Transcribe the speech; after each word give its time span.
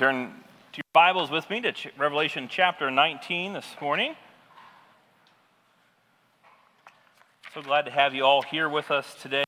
turn 0.00 0.32
to 0.72 0.78
your 0.78 0.92
Bibles 0.94 1.30
with 1.30 1.50
me 1.50 1.60
to 1.60 1.72
Ch- 1.72 1.88
Revelation 1.98 2.48
chapter 2.48 2.90
19 2.90 3.52
this 3.52 3.66
morning. 3.82 4.14
So 7.52 7.60
glad 7.60 7.84
to 7.84 7.90
have 7.90 8.14
you 8.14 8.24
all 8.24 8.40
here 8.40 8.66
with 8.66 8.90
us 8.90 9.14
today. 9.20 9.44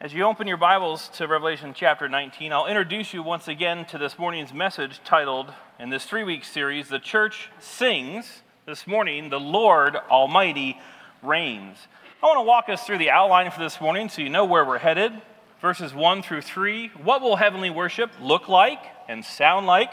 As 0.00 0.14
you 0.14 0.22
open 0.22 0.46
your 0.46 0.56
Bibles 0.56 1.08
to 1.14 1.26
Revelation 1.26 1.74
chapter 1.74 2.08
19, 2.08 2.52
I'll 2.52 2.68
introduce 2.68 3.12
you 3.12 3.24
once 3.24 3.48
again 3.48 3.84
to 3.86 3.98
this 3.98 4.20
morning's 4.20 4.54
message 4.54 5.00
titled, 5.04 5.52
in 5.80 5.90
this 5.90 6.04
three 6.04 6.22
week 6.22 6.44
series, 6.44 6.86
The 6.86 7.00
Church 7.00 7.50
Sings. 7.58 8.42
This 8.66 8.86
morning, 8.86 9.30
The 9.30 9.40
Lord 9.40 9.96
Almighty 9.96 10.78
Reigns. 11.24 11.88
I 12.22 12.26
want 12.26 12.36
to 12.38 12.42
walk 12.42 12.68
us 12.68 12.84
through 12.84 12.98
the 12.98 13.10
outline 13.10 13.50
for 13.50 13.58
this 13.58 13.80
morning 13.80 14.10
so 14.10 14.22
you 14.22 14.28
know 14.28 14.44
where 14.44 14.64
we're 14.64 14.78
headed. 14.78 15.10
Verses 15.60 15.92
1 15.92 16.22
through 16.22 16.42
3, 16.42 16.92
what 17.02 17.20
will 17.20 17.34
heavenly 17.34 17.68
worship 17.68 18.12
look 18.20 18.48
like 18.48 18.78
and 19.08 19.24
sound 19.24 19.66
like? 19.66 19.92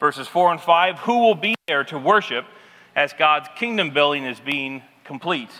Verses 0.00 0.26
4 0.26 0.52
and 0.52 0.60
5, 0.60 0.98
who 1.00 1.20
will 1.20 1.34
be 1.34 1.54
there 1.68 1.84
to 1.84 1.98
worship 1.98 2.44
as 2.94 3.12
God's 3.12 3.48
kingdom 3.56 3.90
building 3.90 4.24
is 4.24 4.40
being 4.40 4.82
complete? 5.04 5.50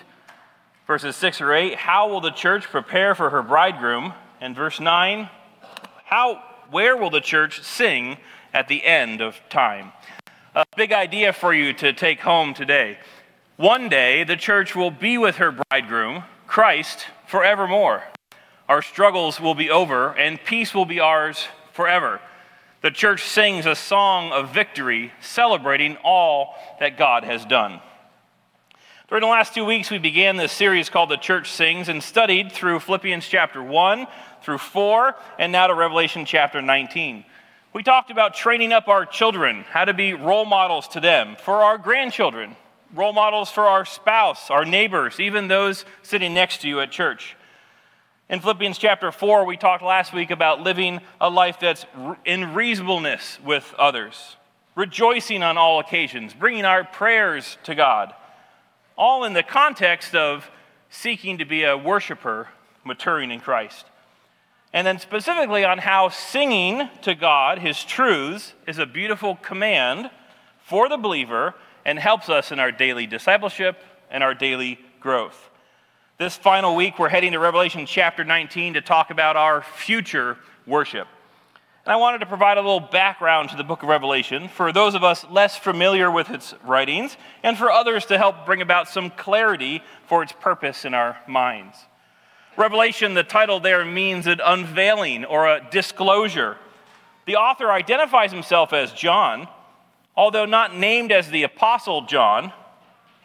Verses 0.87 1.16
6 1.16 1.40
or 1.40 1.52
8, 1.52 1.74
how 1.74 2.09
will 2.09 2.20
the 2.20 2.30
church 2.30 2.64
prepare 2.64 3.14
for 3.14 3.30
her 3.30 3.42
bridegroom? 3.42 4.12
And 4.40 4.54
verse 4.54 4.80
9, 4.80 5.28
how, 6.04 6.42
where 6.70 6.96
will 6.96 7.10
the 7.10 7.20
church 7.20 7.62
sing 7.62 8.18
at 8.52 8.68
the 8.68 8.84
end 8.84 9.20
of 9.20 9.37
time? 9.48 9.92
A 10.54 10.65
big 10.76 10.92
idea 10.92 11.32
for 11.32 11.52
you 11.52 11.73
to 11.74 11.92
take 11.92 12.20
home 12.20 12.54
today. 12.54 12.98
One 13.56 13.88
day, 13.88 14.23
the 14.24 14.37
church 14.37 14.76
will 14.76 14.90
be 14.90 15.18
with 15.18 15.37
her 15.37 15.51
bridegroom, 15.51 16.24
Christ, 16.46 17.06
forevermore. 17.26 18.04
Our 18.68 18.82
struggles 18.82 19.40
will 19.40 19.54
be 19.54 19.70
over, 19.70 20.10
and 20.10 20.42
peace 20.45 20.74
will 20.74 20.84
be 20.84 21.01
ours 21.01 21.46
forever. 21.73 22.20
The 22.82 22.90
church 22.90 23.24
sings 23.24 23.66
a 23.66 23.74
song 23.74 24.32
of 24.32 24.52
victory, 24.52 25.12
celebrating 25.20 25.96
all 26.04 26.54
that 26.78 26.98
God 26.98 27.24
has 27.24 27.45
done. 27.45 27.80
During 29.09 29.23
the 29.23 29.28
last 29.28 29.54
two 29.54 29.64
weeks, 29.64 29.90
we 29.90 29.98
began 29.98 30.37
this 30.37 30.52
series 30.52 30.90
called 30.90 31.10
The 31.10 31.16
Church 31.16 31.51
Sings 31.51 31.88
and 31.88 32.02
studied 32.02 32.51
through 32.51 32.80
Philippians 32.80 33.26
chapter 33.26 33.62
1 33.62 34.06
through 34.42 34.59
4 34.59 35.14
and 35.38 35.52
now 35.52 35.68
to 35.68 35.74
Revelation 35.74 36.24
chapter 36.24 36.60
19. 36.60 37.24
We 37.73 37.82
talked 37.82 38.10
about 38.10 38.34
training 38.34 38.73
up 38.73 38.88
our 38.88 39.06
children, 39.06 39.64
how 39.70 39.84
to 39.84 39.95
be 39.95 40.14
role 40.14 40.45
models 40.45 40.88
to 40.88 41.01
them, 41.01 41.36
for 41.40 41.62
our 41.62 41.79
grandchildren, 41.79 42.56
role 42.95 43.12
models 43.12 43.51
for 43.51 43.66
our 43.66 43.84
spouse, 43.84 44.51
our 44.51 44.64
neighbors, 44.64 45.20
even 45.20 45.46
those 45.46 45.84
sitting 46.02 46.34
next 46.34 46.62
to 46.62 46.68
you 46.68 46.80
at 46.80 46.90
church. 46.90 47.35
In 48.29 48.41
Philippians 48.41 48.79
chapter 48.79 49.13
4, 49.13 49.45
we 49.45 49.57
talked 49.57 49.85
last 49.85 50.13
week 50.13 50.32
about 50.32 50.60
living 50.60 51.01
a 51.21 51.30
life 51.30 51.60
that's 51.60 51.87
in 52.24 52.55
reasonableness 52.55 53.38
with 53.45 53.73
others, 53.79 54.37
rejoicing 54.74 55.45
on 55.45 55.57
all 55.57 55.79
occasions, 55.79 56.35
bringing 56.35 56.65
our 56.65 56.82
prayers 56.82 57.57
to 57.63 57.77
God 57.77 58.13
all 58.99 59.24
in 59.24 59.32
the 59.32 59.43
context 59.43 60.15
of 60.15 60.51
seeking 60.91 61.38
to 61.38 61.45
be 61.45 61.63
a 61.63 61.77
worshiper, 61.77 62.49
maturing 62.85 63.30
in 63.30 63.38
Christ. 63.38 63.87
And 64.72 64.87
then 64.87 64.99
specifically 64.99 65.65
on 65.65 65.78
how 65.78 66.09
singing 66.09 66.88
to 67.03 67.15
God 67.15 67.60
his 67.60 67.84
truths 67.84 68.54
is 68.66 68.78
a 68.78 68.87
beautiful 68.87 69.37
command 69.37 70.10
for 70.65 70.88
the 70.88 70.97
believer 70.97 71.54
and 71.84 71.99
helps 71.99 72.28
us 72.28 72.50
in 72.50 72.59
our 72.59 72.72
daily 72.72 73.06
discipleship 73.06 73.81
and 74.10 74.25
our 74.25 74.34
daily 74.34 74.81
growth. 74.99 75.50
This 76.19 76.34
final 76.34 76.75
week, 76.75 76.98
we're 76.98 77.10
heading 77.10 77.32
to 77.32 77.38
Revelation 77.38 77.84
chapter 77.84 78.25
19 78.25 78.72
to 78.72 78.81
talk 78.81 79.10
about 79.10 79.36
our 79.36 79.60
future 79.60 80.38
worship. 80.66 81.06
And 81.84 81.92
I 81.92 81.97
wanted 81.97 82.20
to 82.20 82.26
provide 82.26 82.56
a 82.56 82.62
little 82.62 82.81
background 82.81 83.50
to 83.50 83.56
the 83.56 83.64
book 83.64 83.82
of 83.82 83.91
Revelation 83.91 84.48
for 84.48 84.72
those 84.72 84.94
of 84.94 85.04
us 85.04 85.26
less 85.31 85.58
familiar 85.58 86.10
with 86.10 86.31
its 86.31 86.54
writings, 86.64 87.19
and 87.42 87.58
for 87.58 87.70
others 87.70 88.06
to 88.06 88.16
help 88.16 88.47
bring 88.47 88.62
about 88.62 88.88
some 88.88 89.10
clarity 89.10 89.82
for 90.06 90.22
its 90.22 90.32
purpose 90.32 90.86
in 90.86 90.94
our 90.94 91.18
minds. 91.28 91.76
Revelation, 92.56 93.12
the 93.12 93.22
title 93.22 93.60
there 93.60 93.84
means 93.84 94.26
an 94.26 94.41
unveiling 94.42 95.26
or 95.26 95.46
a 95.46 95.68
disclosure. 95.70 96.56
The 97.26 97.36
author 97.36 97.70
identifies 97.70 98.32
himself 98.32 98.72
as 98.72 98.91
John, 98.91 99.48
although 100.16 100.46
not 100.46 100.74
named 100.74 101.12
as 101.12 101.28
the 101.28 101.42
Apostle 101.42 102.06
John. 102.06 102.54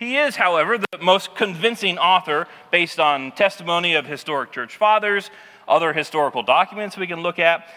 He 0.01 0.17
is, 0.17 0.35
however, 0.35 0.79
the 0.79 0.97
most 0.99 1.35
convincing 1.35 1.99
author 1.99 2.47
based 2.71 2.99
on 2.99 3.33
testimony 3.33 3.93
of 3.93 4.07
historic 4.07 4.51
church 4.51 4.75
fathers, 4.75 5.29
other 5.67 5.93
historical 5.93 6.41
documents 6.41 6.97
we 6.97 7.05
can 7.05 7.21
look 7.21 7.37
at, 7.37 7.67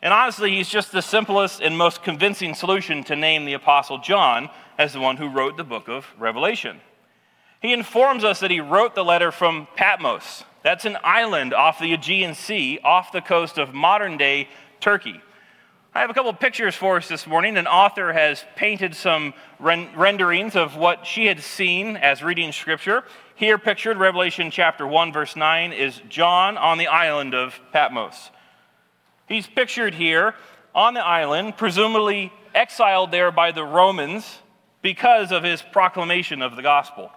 and 0.00 0.14
honestly, 0.14 0.52
he's 0.52 0.68
just 0.68 0.92
the 0.92 1.02
simplest 1.02 1.60
and 1.60 1.76
most 1.76 2.04
convincing 2.04 2.54
solution 2.54 3.02
to 3.02 3.16
name 3.16 3.46
the 3.46 3.54
Apostle 3.54 3.98
John 3.98 4.48
as 4.78 4.92
the 4.92 5.00
one 5.00 5.16
who 5.16 5.28
wrote 5.28 5.56
the 5.56 5.64
book 5.64 5.88
of 5.88 6.06
Revelation. 6.20 6.80
He 7.60 7.72
informs 7.72 8.22
us 8.22 8.38
that 8.38 8.52
he 8.52 8.60
wrote 8.60 8.94
the 8.94 9.04
letter 9.04 9.32
from 9.32 9.66
Patmos. 9.74 10.44
That's 10.62 10.84
an 10.84 10.98
island 11.02 11.52
off 11.52 11.80
the 11.80 11.92
Aegean 11.92 12.36
Sea, 12.36 12.78
off 12.84 13.10
the 13.10 13.20
coast 13.20 13.58
of 13.58 13.74
modern 13.74 14.16
day 14.16 14.48
Turkey. 14.78 15.20
I 15.94 16.00
have 16.00 16.08
a 16.08 16.14
couple 16.14 16.32
pictures 16.32 16.74
for 16.74 16.96
us 16.96 17.06
this 17.06 17.26
morning. 17.26 17.58
An 17.58 17.66
author 17.66 18.14
has 18.14 18.42
painted 18.56 18.94
some 18.94 19.34
renderings 19.60 20.56
of 20.56 20.74
what 20.74 21.06
she 21.06 21.26
had 21.26 21.40
seen 21.40 21.98
as 21.98 22.22
reading 22.22 22.50
scripture. 22.52 23.04
Here, 23.34 23.58
pictured, 23.58 23.98
Revelation 23.98 24.50
chapter 24.50 24.86
1, 24.86 25.12
verse 25.12 25.36
9, 25.36 25.74
is 25.74 26.00
John 26.08 26.56
on 26.56 26.78
the 26.78 26.86
island 26.86 27.34
of 27.34 27.60
Patmos. 27.74 28.30
He's 29.28 29.46
pictured 29.46 29.92
here 29.94 30.34
on 30.74 30.94
the 30.94 31.04
island, 31.04 31.58
presumably 31.58 32.32
exiled 32.54 33.10
there 33.10 33.30
by 33.30 33.52
the 33.52 33.64
Romans 33.64 34.38
because 34.80 35.30
of 35.30 35.42
his 35.42 35.60
proclamation 35.60 36.40
of 36.40 36.56
the 36.56 36.62
gospel. 36.62 37.12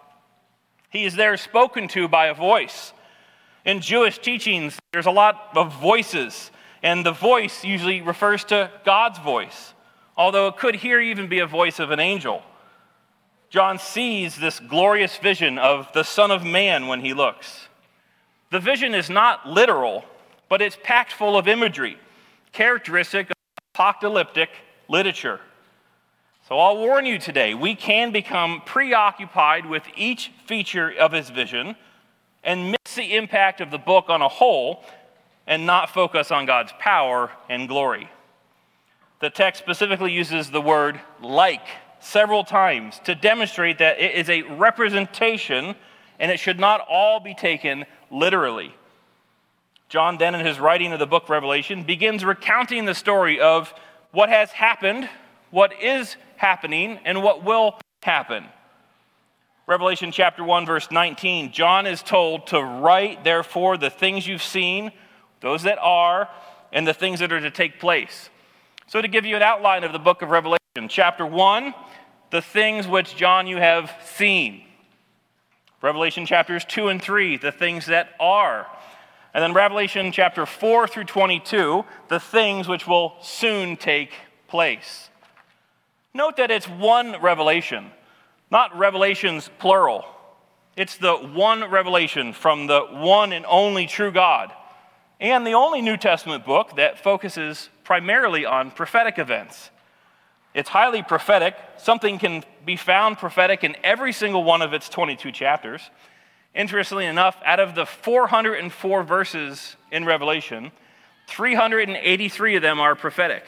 He 0.89 1.05
is 1.05 1.15
there 1.15 1.37
spoken 1.37 1.87
to 1.89 2.09
by 2.09 2.27
a 2.27 2.33
voice. 2.33 2.91
In 3.63 3.79
Jewish 3.79 4.19
teachings, 4.19 4.77
there's 4.91 5.05
a 5.05 5.11
lot 5.11 5.51
of 5.55 5.73
voices, 5.79 6.51
and 6.85 7.03
the 7.03 7.11
voice 7.11 7.63
usually 7.63 7.99
refers 7.99 8.43
to 8.43 8.69
God's 8.85 9.17
voice, 9.17 9.73
although 10.15 10.47
it 10.49 10.57
could 10.57 10.75
here 10.75 11.01
even 11.01 11.27
be 11.27 11.39
a 11.39 11.47
voice 11.47 11.79
of 11.79 11.89
an 11.89 11.99
angel. 11.99 12.43
John 13.49 13.79
sees 13.79 14.35
this 14.35 14.59
glorious 14.59 15.17
vision 15.17 15.57
of 15.57 15.91
the 15.93 16.03
Son 16.03 16.29
of 16.29 16.45
Man 16.45 16.85
when 16.85 16.99
he 16.99 17.15
looks. 17.15 17.69
The 18.51 18.59
vision 18.59 18.93
is 18.93 19.09
not 19.09 19.49
literal, 19.49 20.05
but 20.47 20.61
it's 20.61 20.77
packed 20.83 21.11
full 21.11 21.35
of 21.35 21.47
imagery, 21.47 21.97
characteristic 22.51 23.31
of 23.31 23.35
apocalyptic 23.73 24.49
literature. 24.87 25.39
So 26.47 26.59
I'll 26.59 26.77
warn 26.77 27.07
you 27.07 27.17
today, 27.17 27.55
we 27.55 27.73
can 27.73 28.11
become 28.11 28.61
preoccupied 28.63 29.65
with 29.65 29.81
each 29.97 30.31
feature 30.45 30.93
of 30.99 31.13
his 31.13 31.31
vision 31.31 31.77
and 32.43 32.69
miss 32.73 32.93
the 32.95 33.15
impact 33.15 33.59
of 33.59 33.71
the 33.71 33.79
book 33.79 34.05
on 34.09 34.21
a 34.21 34.29
whole 34.29 34.83
and 35.47 35.65
not 35.65 35.89
focus 35.89 36.31
on 36.31 36.45
God's 36.45 36.73
power 36.79 37.31
and 37.49 37.67
glory. 37.67 38.09
The 39.21 39.29
text 39.29 39.61
specifically 39.61 40.11
uses 40.11 40.51
the 40.51 40.61
word 40.61 40.99
like 41.21 41.65
several 41.99 42.43
times 42.43 42.99
to 43.05 43.15
demonstrate 43.15 43.79
that 43.79 43.99
it 43.99 44.15
is 44.15 44.29
a 44.29 44.43
representation 44.43 45.75
and 46.19 46.31
it 46.31 46.39
should 46.39 46.59
not 46.59 46.81
all 46.89 47.19
be 47.19 47.33
taken 47.33 47.85
literally. 48.11 48.73
John, 49.89 50.17
then, 50.17 50.33
in 50.33 50.45
his 50.45 50.59
writing 50.59 50.93
of 50.93 50.99
the 50.99 51.05
book 51.05 51.29
Revelation, 51.29 51.83
begins 51.83 52.25
recounting 52.25 52.85
the 52.85 52.95
story 52.95 53.39
of 53.39 53.73
what 54.11 54.29
has 54.29 54.51
happened, 54.51 55.07
what 55.51 55.71
is 55.81 56.15
happening, 56.37 56.99
and 57.05 57.21
what 57.21 57.43
will 57.43 57.79
happen. 58.01 58.45
Revelation 59.67 60.11
chapter 60.11 60.43
1, 60.43 60.65
verse 60.65 60.91
19, 60.91 61.51
John 61.51 61.87
is 61.87 62.01
told 62.01 62.47
to 62.47 62.61
write, 62.61 63.23
therefore, 63.23 63.77
the 63.77 63.89
things 63.89 64.27
you've 64.27 64.43
seen, 64.43 64.91
those 65.45 65.61
that 65.61 65.77
are, 65.77 66.27
and 66.73 66.87
the 66.87 66.93
things 66.93 67.19
that 67.19 67.31
are 67.31 67.39
to 67.39 67.51
take 67.51 67.79
place. 67.79 68.31
So, 68.87 68.99
to 68.99 69.07
give 69.07 69.27
you 69.27 69.35
an 69.35 69.43
outline 69.43 69.83
of 69.83 69.93
the 69.93 69.99
book 69.99 70.23
of 70.23 70.31
Revelation, 70.31 70.89
chapter 70.89 71.23
1, 71.23 71.71
the 72.31 72.41
things 72.41 72.87
which, 72.87 73.15
John, 73.15 73.45
you 73.45 73.57
have 73.57 73.91
seen. 74.03 74.63
Revelation 75.83 76.25
chapters 76.25 76.65
2 76.65 76.87
and 76.87 76.99
3, 76.99 77.37
the 77.37 77.51
things 77.51 77.85
that 77.85 78.15
are. 78.19 78.65
And 79.35 79.43
then 79.43 79.53
Revelation 79.53 80.11
chapter 80.11 80.47
4 80.47 80.87
through 80.87 81.03
22, 81.03 81.85
the 82.07 82.19
things 82.19 82.67
which 82.67 82.87
will 82.87 83.13
soon 83.21 83.77
take 83.77 84.13
place. 84.47 85.11
Note 86.11 86.37
that 86.37 86.49
it's 86.49 86.67
one 86.67 87.21
revelation, 87.21 87.91
not 88.49 88.75
revelations 88.75 89.51
plural. 89.59 90.05
It's 90.75 90.97
the 90.97 91.13
one 91.13 91.69
revelation 91.69 92.33
from 92.33 92.65
the 92.65 92.81
one 92.81 93.31
and 93.31 93.45
only 93.45 93.85
true 93.85 94.11
God, 94.11 94.51
and 95.19 95.45
the 95.45 95.53
only 95.53 95.81
New 95.81 95.97
Testament 95.97 96.45
book 96.45 96.75
that 96.75 96.99
focuses 96.99 97.69
primarily 97.83 98.45
on 98.45 98.71
prophetic 98.71 99.17
events. 99.17 99.69
It's 100.53 100.69
highly 100.69 101.03
prophetic. 101.03 101.55
Something 101.77 102.17
can 102.17 102.43
be 102.65 102.75
found 102.75 103.17
prophetic 103.17 103.63
in 103.63 103.75
every 103.83 104.13
single 104.13 104.43
one 104.43 104.61
of 104.61 104.73
its 104.73 104.87
22 104.89 105.31
chapters. 105.31 105.81
Interestingly 106.53 107.05
enough, 107.05 107.37
out 107.43 107.59
of 107.59 107.75
the 107.75 107.85
404 107.85 109.03
verses 109.03 109.75
in 109.91 110.05
Revelation, 110.05 110.71
383 111.27 112.55
of 112.55 112.61
them 112.61 112.79
are 112.79 112.95
prophetic. 112.95 113.43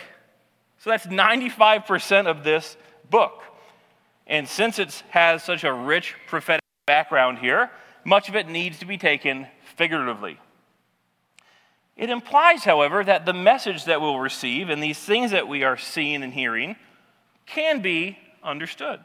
So 0.79 0.89
that's 0.89 1.07
95% 1.07 2.27
of 2.27 2.43
this 2.43 2.75
book. 3.09 3.41
And 4.27 4.47
since 4.47 4.77
it 4.77 5.03
has 5.09 5.43
such 5.43 5.63
a 5.63 5.73
rich 5.73 6.15
prophetic 6.27 6.63
background 6.85 7.39
here, 7.39 7.71
much 8.03 8.27
of 8.27 8.35
it 8.35 8.47
needs 8.49 8.79
to 8.79 8.85
be 8.85 8.97
taken 8.97 9.47
figuratively. 9.77 10.37
It 11.97 12.11
implies, 12.11 12.63
however, 12.63 13.03
that 13.03 13.25
the 13.25 13.33
message 13.33 13.85
that 13.85 13.99
we'll 14.01 14.19
receive 14.19 14.69
and 14.69 14.81
these 14.81 14.99
things 14.99 15.31
that 15.31 15.47
we 15.47 15.63
are 15.63 15.77
seeing 15.77 16.21
and 16.21 16.31
hearing 16.31 16.75
can 17.47 17.81
be 17.81 18.19
understood. 18.43 18.99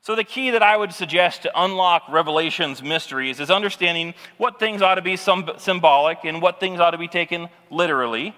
So, 0.00 0.16
the 0.16 0.24
key 0.24 0.50
that 0.50 0.64
I 0.64 0.76
would 0.76 0.92
suggest 0.92 1.42
to 1.42 1.52
unlock 1.54 2.04
Revelation's 2.08 2.82
mysteries 2.82 3.38
is 3.38 3.50
understanding 3.52 4.14
what 4.36 4.58
things 4.58 4.82
ought 4.82 4.96
to 4.96 5.02
be 5.02 5.16
symbolic 5.16 6.24
and 6.24 6.42
what 6.42 6.58
things 6.58 6.80
ought 6.80 6.90
to 6.90 6.98
be 6.98 7.08
taken 7.08 7.48
literally. 7.70 8.34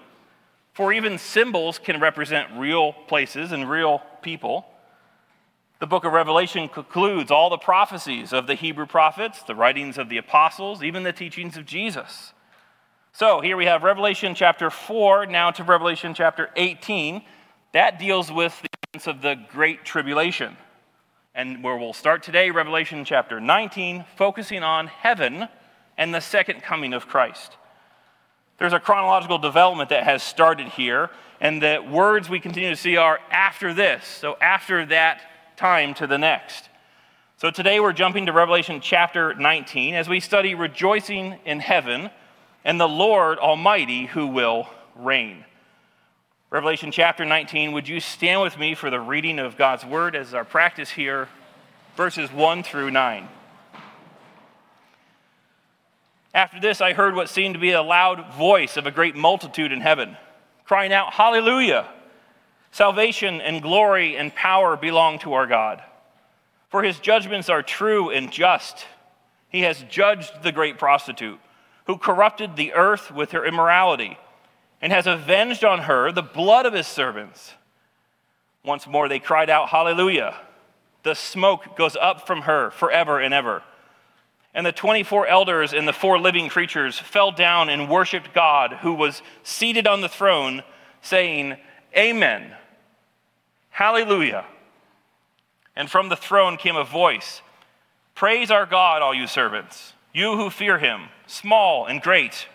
For 0.73 0.91
even 0.93 1.17
symbols 1.17 1.79
can 1.79 2.01
represent 2.01 2.51
real 2.57 2.93
places 2.93 3.51
and 3.51 3.67
real 3.67 4.03
people. 4.21 4.65
The 5.79 5.87
book 5.87 6.03
of 6.03 6.13
Revelation 6.13 6.67
concludes 6.67 7.31
all 7.31 7.49
the 7.49 7.57
prophecies 7.57 8.31
of 8.31 8.45
the 8.45 8.55
Hebrew 8.55 8.85
prophets, 8.85 9.41
the 9.41 9.55
writings 9.55 9.97
of 9.97 10.09
the 10.09 10.17
apostles, 10.17 10.83
even 10.83 11.03
the 11.03 11.13
teachings 11.13 11.57
of 11.57 11.65
Jesus. 11.65 12.33
So 13.17 13.39
here 13.39 13.55
we 13.55 13.63
have 13.63 13.83
Revelation 13.83 14.35
chapter 14.35 14.69
4, 14.69 15.27
now 15.27 15.49
to 15.51 15.63
Revelation 15.63 16.13
chapter 16.13 16.49
18. 16.57 17.21
That 17.71 17.97
deals 17.97 18.29
with 18.29 18.61
the 18.61 18.67
events 18.89 19.07
of 19.07 19.21
the 19.21 19.35
Great 19.53 19.85
Tribulation. 19.85 20.57
And 21.33 21.63
where 21.63 21.77
we'll 21.77 21.93
start 21.93 22.23
today, 22.23 22.51
Revelation 22.51 23.05
chapter 23.05 23.39
19, 23.39 24.03
focusing 24.17 24.63
on 24.63 24.87
heaven 24.87 25.47
and 25.97 26.13
the 26.13 26.19
second 26.19 26.61
coming 26.61 26.93
of 26.93 27.07
Christ. 27.07 27.55
There's 28.57 28.73
a 28.73 28.81
chronological 28.81 29.37
development 29.37 29.91
that 29.91 30.03
has 30.03 30.21
started 30.21 30.67
here, 30.67 31.09
and 31.39 31.61
the 31.61 31.81
words 31.89 32.27
we 32.29 32.41
continue 32.41 32.71
to 32.71 32.75
see 32.75 32.97
are 32.97 33.21
after 33.31 33.73
this. 33.73 34.03
So, 34.05 34.35
after 34.41 34.85
that 34.87 35.21
time 35.55 35.93
to 35.93 36.05
the 36.05 36.17
next. 36.17 36.67
So 37.37 37.49
today 37.49 37.79
we're 37.79 37.93
jumping 37.93 38.25
to 38.25 38.33
Revelation 38.33 38.81
chapter 38.81 39.33
19 39.33 39.95
as 39.95 40.09
we 40.09 40.19
study 40.19 40.53
rejoicing 40.53 41.39
in 41.45 41.61
heaven 41.61 42.09
and 42.65 42.79
the 42.79 42.87
Lord 42.89 43.37
Almighty 43.37 44.07
who 44.07 44.27
will 44.27 44.67
reign. 44.95 45.45
Revelation 46.49 46.91
chapter 46.91 47.23
19, 47.23 47.71
would 47.71 47.87
you 47.87 47.99
stand 47.99 48.41
with 48.41 48.57
me 48.57 48.73
for 48.73 48.89
the 48.89 48.99
reading 48.99 49.39
of 49.39 49.55
God's 49.55 49.85
word 49.85 50.15
as 50.15 50.33
our 50.33 50.43
practice 50.43 50.89
here, 50.89 51.29
verses 51.95 52.31
1 52.31 52.63
through 52.63 52.91
9. 52.91 53.29
After 56.33 56.59
this, 56.59 56.81
I 56.81 56.93
heard 56.93 57.15
what 57.15 57.29
seemed 57.29 57.53
to 57.53 57.59
be 57.59 57.71
a 57.71 57.81
loud 57.81 58.33
voice 58.33 58.77
of 58.77 58.87
a 58.87 58.91
great 58.91 59.15
multitude 59.15 59.71
in 59.71 59.79
heaven, 59.79 60.17
crying 60.65 60.91
out, 60.91 61.13
Hallelujah! 61.13 61.87
Salvation 62.71 63.39
and 63.39 63.61
glory 63.61 64.17
and 64.17 64.35
power 64.35 64.75
belong 64.75 65.19
to 65.19 65.33
our 65.33 65.47
God. 65.47 65.81
For 66.69 66.83
his 66.83 66.99
judgments 66.99 67.47
are 67.47 67.63
true 67.63 68.09
and 68.09 68.31
just. 68.31 68.85
He 69.47 69.61
has 69.61 69.85
judged 69.89 70.43
the 70.43 70.51
great 70.51 70.77
prostitute, 70.77 71.39
who 71.85 71.97
corrupted 71.97 72.55
the 72.55 72.73
earth 72.73 73.11
with 73.11 73.31
her 73.31 73.45
immorality, 73.45 74.17
and 74.81 74.91
has 74.91 75.07
avenged 75.07 75.63
on 75.63 75.79
her 75.79 76.11
the 76.11 76.21
blood 76.21 76.65
of 76.65 76.73
his 76.73 76.87
servants. 76.87 77.53
Once 78.63 78.87
more 78.87 79.07
they 79.07 79.19
cried 79.19 79.49
out, 79.49 79.69
Hallelujah! 79.69 80.35
The 81.03 81.13
smoke 81.13 81.77
goes 81.77 81.95
up 81.95 82.25
from 82.25 82.41
her 82.41 82.71
forever 82.71 83.19
and 83.19 83.33
ever. 83.33 83.61
And 84.55 84.65
the 84.65 84.71
24 84.71 85.27
elders 85.27 85.73
and 85.73 85.87
the 85.87 85.93
four 85.93 86.17
living 86.17 86.49
creatures 86.49 86.97
fell 86.97 87.31
down 87.31 87.69
and 87.69 87.89
worshiped 87.89 88.33
God, 88.33 88.71
who 88.81 88.93
was 88.93 89.21
seated 89.43 89.85
on 89.85 90.01
the 90.01 90.09
throne, 90.09 90.63
saying, 91.01 91.57
Amen. 91.95 92.53
Hallelujah. 93.69 94.45
And 95.75 95.91
from 95.91 96.09
the 96.09 96.15
throne 96.15 96.57
came 96.57 96.75
a 96.75 96.83
voice 96.83 97.41
Praise 98.15 98.49
our 98.49 98.65
God, 98.65 99.01
all 99.01 99.13
you 99.13 99.27
servants, 99.27 99.93
you 100.13 100.37
who 100.37 100.49
fear 100.49 100.79
him, 100.79 101.09
small 101.27 101.85
and 101.85 102.01
great. 102.01 102.47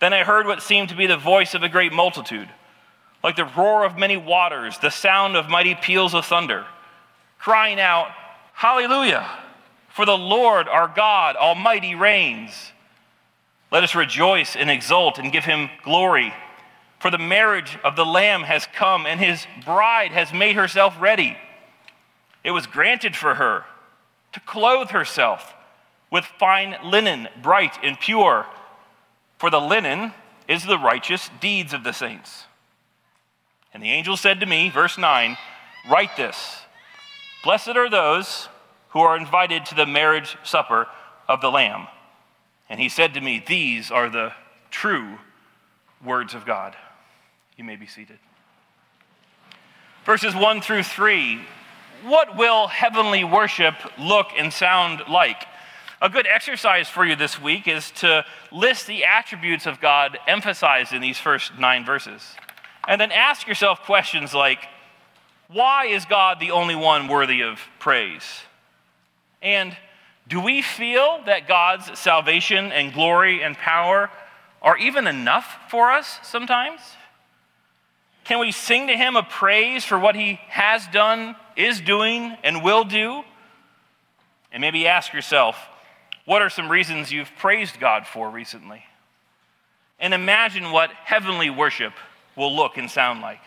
Then 0.00 0.12
I 0.12 0.24
heard 0.24 0.46
what 0.46 0.62
seemed 0.62 0.90
to 0.90 0.96
be 0.96 1.06
the 1.06 1.16
voice 1.16 1.54
of 1.54 1.62
a 1.62 1.68
great 1.68 1.92
multitude, 1.92 2.48
like 3.24 3.36
the 3.36 3.50
roar 3.56 3.84
of 3.84 3.96
many 3.96 4.16
waters, 4.16 4.78
the 4.78 4.90
sound 4.90 5.36
of 5.36 5.48
mighty 5.48 5.74
peals 5.74 6.14
of 6.14 6.26
thunder, 6.26 6.66
crying 7.38 7.80
out, 7.80 8.08
Hallelujah! 8.52 9.28
For 9.88 10.04
the 10.04 10.16
Lord 10.16 10.68
our 10.68 10.88
God 10.88 11.36
Almighty 11.36 11.94
reigns. 11.94 12.72
Let 13.70 13.82
us 13.82 13.94
rejoice 13.94 14.54
and 14.54 14.70
exult 14.70 15.18
and 15.18 15.32
give 15.32 15.44
him 15.44 15.70
glory. 15.82 16.32
For 16.98 17.10
the 17.10 17.18
marriage 17.18 17.78
of 17.84 17.96
the 17.96 18.06
Lamb 18.06 18.42
has 18.42 18.66
come, 18.74 19.06
and 19.06 19.20
his 19.20 19.46
bride 19.64 20.12
has 20.12 20.32
made 20.32 20.56
herself 20.56 21.00
ready. 21.00 21.36
It 22.44 22.52
was 22.52 22.66
granted 22.66 23.16
for 23.16 23.34
her 23.34 23.64
to 24.32 24.40
clothe 24.40 24.90
herself 24.90 25.54
with 26.10 26.24
fine 26.24 26.76
linen, 26.84 27.28
bright 27.42 27.78
and 27.82 27.98
pure, 27.98 28.46
for 29.38 29.50
the 29.50 29.60
linen 29.60 30.12
is 30.48 30.64
the 30.64 30.78
righteous 30.78 31.30
deeds 31.40 31.72
of 31.72 31.84
the 31.84 31.92
saints. 31.92 32.44
And 33.74 33.82
the 33.82 33.90
angel 33.90 34.16
said 34.16 34.40
to 34.40 34.46
me, 34.46 34.70
verse 34.70 34.96
9, 34.96 35.36
Write 35.90 36.16
this 36.16 36.60
Blessed 37.44 37.76
are 37.76 37.90
those 37.90 38.48
who 38.90 39.00
are 39.00 39.16
invited 39.16 39.66
to 39.66 39.74
the 39.74 39.86
marriage 39.86 40.36
supper 40.42 40.86
of 41.28 41.40
the 41.40 41.50
Lamb. 41.50 41.86
And 42.68 42.80
he 42.80 42.88
said 42.88 43.14
to 43.14 43.20
me, 43.20 43.44
These 43.46 43.90
are 43.90 44.08
the 44.08 44.32
true 44.70 45.18
words 46.04 46.34
of 46.34 46.46
God. 46.46 46.74
You 47.56 47.64
may 47.64 47.76
be 47.76 47.86
seated. 47.86 48.18
Verses 50.04 50.34
1 50.34 50.60
through 50.60 50.82
3. 50.82 51.40
What 52.04 52.36
will 52.36 52.68
heavenly 52.68 53.24
worship 53.24 53.74
look 53.98 54.28
and 54.36 54.52
sound 54.52 55.02
like? 55.08 55.44
A 56.02 56.10
good 56.10 56.26
exercise 56.26 56.88
for 56.88 57.06
you 57.06 57.16
this 57.16 57.40
week 57.40 57.66
is 57.66 57.90
to 57.92 58.24
list 58.52 58.86
the 58.86 59.04
attributes 59.04 59.64
of 59.64 59.80
God 59.80 60.18
emphasized 60.26 60.92
in 60.92 61.00
these 61.00 61.18
first 61.18 61.58
nine 61.58 61.86
verses. 61.86 62.22
And 62.86 63.00
then 63.00 63.10
ask 63.10 63.46
yourself 63.46 63.80
questions 63.82 64.34
like 64.34 64.58
why 65.48 65.86
is 65.86 66.04
God 66.04 66.38
the 66.40 66.50
only 66.50 66.74
one 66.74 67.08
worthy 67.08 67.42
of 67.42 67.60
praise? 67.78 68.24
And 69.40 69.76
do 70.28 70.40
we 70.40 70.60
feel 70.60 71.20
that 71.26 71.46
God's 71.46 71.98
salvation 71.98 72.72
and 72.72 72.92
glory 72.92 73.42
and 73.42 73.56
power 73.56 74.10
are 74.60 74.76
even 74.76 75.06
enough 75.06 75.56
for 75.70 75.92
us 75.92 76.18
sometimes? 76.22 76.80
Can 78.24 78.40
we 78.40 78.50
sing 78.50 78.88
to 78.88 78.96
him 78.96 79.14
a 79.14 79.22
praise 79.22 79.84
for 79.84 79.98
what 79.98 80.16
he 80.16 80.40
has 80.48 80.84
done, 80.88 81.36
is 81.54 81.80
doing, 81.80 82.36
and 82.42 82.64
will 82.64 82.82
do? 82.82 83.22
And 84.50 84.60
maybe 84.60 84.88
ask 84.88 85.12
yourself, 85.12 85.56
what 86.26 86.42
are 86.42 86.50
some 86.50 86.70
reasons 86.70 87.10
you've 87.10 87.30
praised 87.38 87.80
God 87.80 88.06
for 88.06 88.28
recently? 88.28 88.84
And 89.98 90.12
imagine 90.12 90.72
what 90.72 90.90
heavenly 90.90 91.48
worship 91.48 91.94
will 92.36 92.54
look 92.54 92.76
and 92.76 92.90
sound 92.90 93.22
like. 93.22 93.40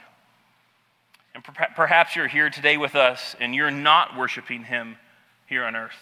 And 1.36 1.44
perhaps 1.76 2.16
you're 2.16 2.28
here 2.28 2.50
today 2.50 2.78
with 2.78 2.96
us 2.96 3.36
and 3.40 3.54
you're 3.54 3.70
not 3.70 4.18
worshiping 4.18 4.64
him 4.64 4.98
here 5.46 5.64
on 5.64 5.76
earth. 5.76 6.00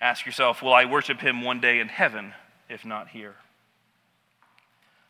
Ask 0.00 0.24
yourself, 0.24 0.62
will 0.62 0.74
I 0.74 0.84
worship 0.84 1.20
him 1.20 1.42
one 1.42 1.60
day 1.60 1.80
in 1.80 1.88
heaven, 1.88 2.32
if 2.68 2.84
not 2.84 3.08
here? 3.08 3.34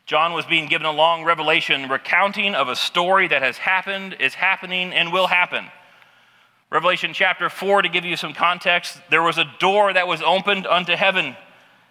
John 0.05 0.33
was 0.33 0.45
being 0.45 0.67
given 0.67 0.85
a 0.85 0.91
long 0.91 1.23
revelation 1.23 1.89
recounting 1.89 2.55
of 2.55 2.67
a 2.67 2.75
story 2.75 3.27
that 3.27 3.41
has 3.41 3.57
happened, 3.57 4.17
is 4.19 4.33
happening, 4.33 4.93
and 4.93 5.13
will 5.13 5.27
happen. 5.27 5.65
Revelation 6.73 7.13
chapter 7.13 7.51
4, 7.51 7.83
to 7.83 7.89
give 7.89 8.03
you 8.03 8.17
some 8.17 8.33
context, 8.33 8.99
there 9.11 9.21
was 9.21 9.37
a 9.37 9.45
door 9.59 9.93
that 9.93 10.07
was 10.07 10.23
opened 10.23 10.65
unto 10.65 10.95
heaven. 10.95 11.37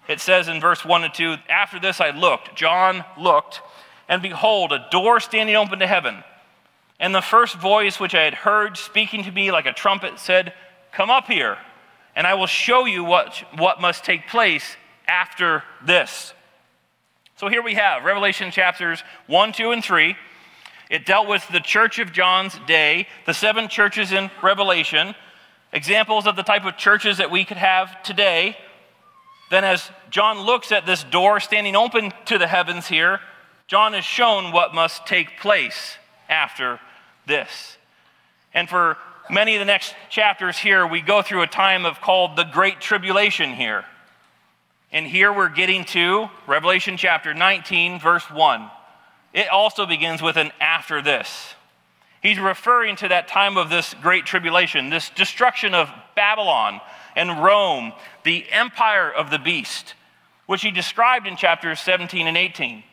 It 0.08 0.18
says 0.18 0.48
in 0.48 0.60
verse 0.60 0.84
1 0.84 1.04
and 1.04 1.14
2 1.14 1.36
After 1.48 1.78
this 1.78 2.00
I 2.00 2.10
looked, 2.10 2.56
John 2.56 3.04
looked, 3.16 3.60
and 4.08 4.20
behold, 4.20 4.72
a 4.72 4.84
door 4.90 5.20
standing 5.20 5.54
open 5.54 5.78
to 5.78 5.86
heaven. 5.86 6.24
And 6.98 7.14
the 7.14 7.22
first 7.22 7.54
voice 7.54 8.00
which 8.00 8.16
I 8.16 8.24
had 8.24 8.34
heard 8.34 8.76
speaking 8.76 9.22
to 9.22 9.30
me 9.30 9.52
like 9.52 9.66
a 9.66 9.72
trumpet 9.72 10.18
said, 10.18 10.52
Come 10.90 11.10
up 11.10 11.28
here, 11.28 11.58
and 12.16 12.26
I 12.26 12.34
will 12.34 12.48
show 12.48 12.84
you 12.84 13.04
what, 13.04 13.36
what 13.56 13.80
must 13.80 14.02
take 14.02 14.26
place 14.26 14.76
after 15.06 15.62
this. 15.86 16.34
So 17.36 17.46
here 17.46 17.62
we 17.62 17.74
have 17.74 18.02
Revelation 18.02 18.50
chapters 18.50 19.04
1, 19.28 19.52
2, 19.52 19.70
and 19.70 19.84
3. 19.84 20.16
It 20.92 21.06
dealt 21.06 21.26
with 21.26 21.48
the 21.48 21.58
church 21.58 21.98
of 21.98 22.12
John's 22.12 22.58
day, 22.66 23.08
the 23.24 23.32
seven 23.32 23.68
churches 23.68 24.12
in 24.12 24.30
Revelation, 24.42 25.14
examples 25.72 26.26
of 26.26 26.36
the 26.36 26.42
type 26.42 26.66
of 26.66 26.76
churches 26.76 27.16
that 27.16 27.30
we 27.30 27.46
could 27.46 27.56
have 27.56 28.02
today. 28.02 28.58
Then, 29.50 29.64
as 29.64 29.90
John 30.10 30.40
looks 30.40 30.70
at 30.70 30.84
this 30.84 31.02
door 31.04 31.40
standing 31.40 31.74
open 31.76 32.12
to 32.26 32.36
the 32.36 32.46
heavens 32.46 32.88
here, 32.88 33.20
John 33.68 33.94
is 33.94 34.04
shown 34.04 34.52
what 34.52 34.74
must 34.74 35.06
take 35.06 35.40
place 35.40 35.96
after 36.28 36.78
this. 37.26 37.78
And 38.52 38.68
for 38.68 38.98
many 39.30 39.54
of 39.54 39.60
the 39.60 39.64
next 39.64 39.94
chapters 40.10 40.58
here, 40.58 40.86
we 40.86 41.00
go 41.00 41.22
through 41.22 41.40
a 41.40 41.46
time 41.46 41.86
of 41.86 42.02
called 42.02 42.36
the 42.36 42.44
Great 42.44 42.82
Tribulation 42.82 43.54
here. 43.54 43.86
And 44.92 45.06
here 45.06 45.32
we're 45.32 45.48
getting 45.48 45.86
to 45.86 46.28
Revelation 46.46 46.98
chapter 46.98 47.32
19, 47.32 47.98
verse 47.98 48.30
1. 48.30 48.70
It 49.32 49.48
also 49.48 49.86
begins 49.86 50.20
with 50.22 50.36
an 50.36 50.52
after 50.60 51.00
this. 51.00 51.54
He's 52.22 52.38
referring 52.38 52.96
to 52.96 53.08
that 53.08 53.28
time 53.28 53.56
of 53.56 53.70
this 53.70 53.94
great 54.00 54.26
tribulation, 54.26 54.90
this 54.90 55.10
destruction 55.10 55.74
of 55.74 55.90
Babylon 56.14 56.80
and 57.16 57.42
Rome, 57.42 57.92
the 58.24 58.46
empire 58.50 59.10
of 59.10 59.30
the 59.30 59.38
beast, 59.38 59.94
which 60.46 60.62
he 60.62 60.70
described 60.70 61.26
in 61.26 61.36
chapters 61.36 61.80
17 61.80 62.26
and 62.26 62.36
18. 62.36 62.84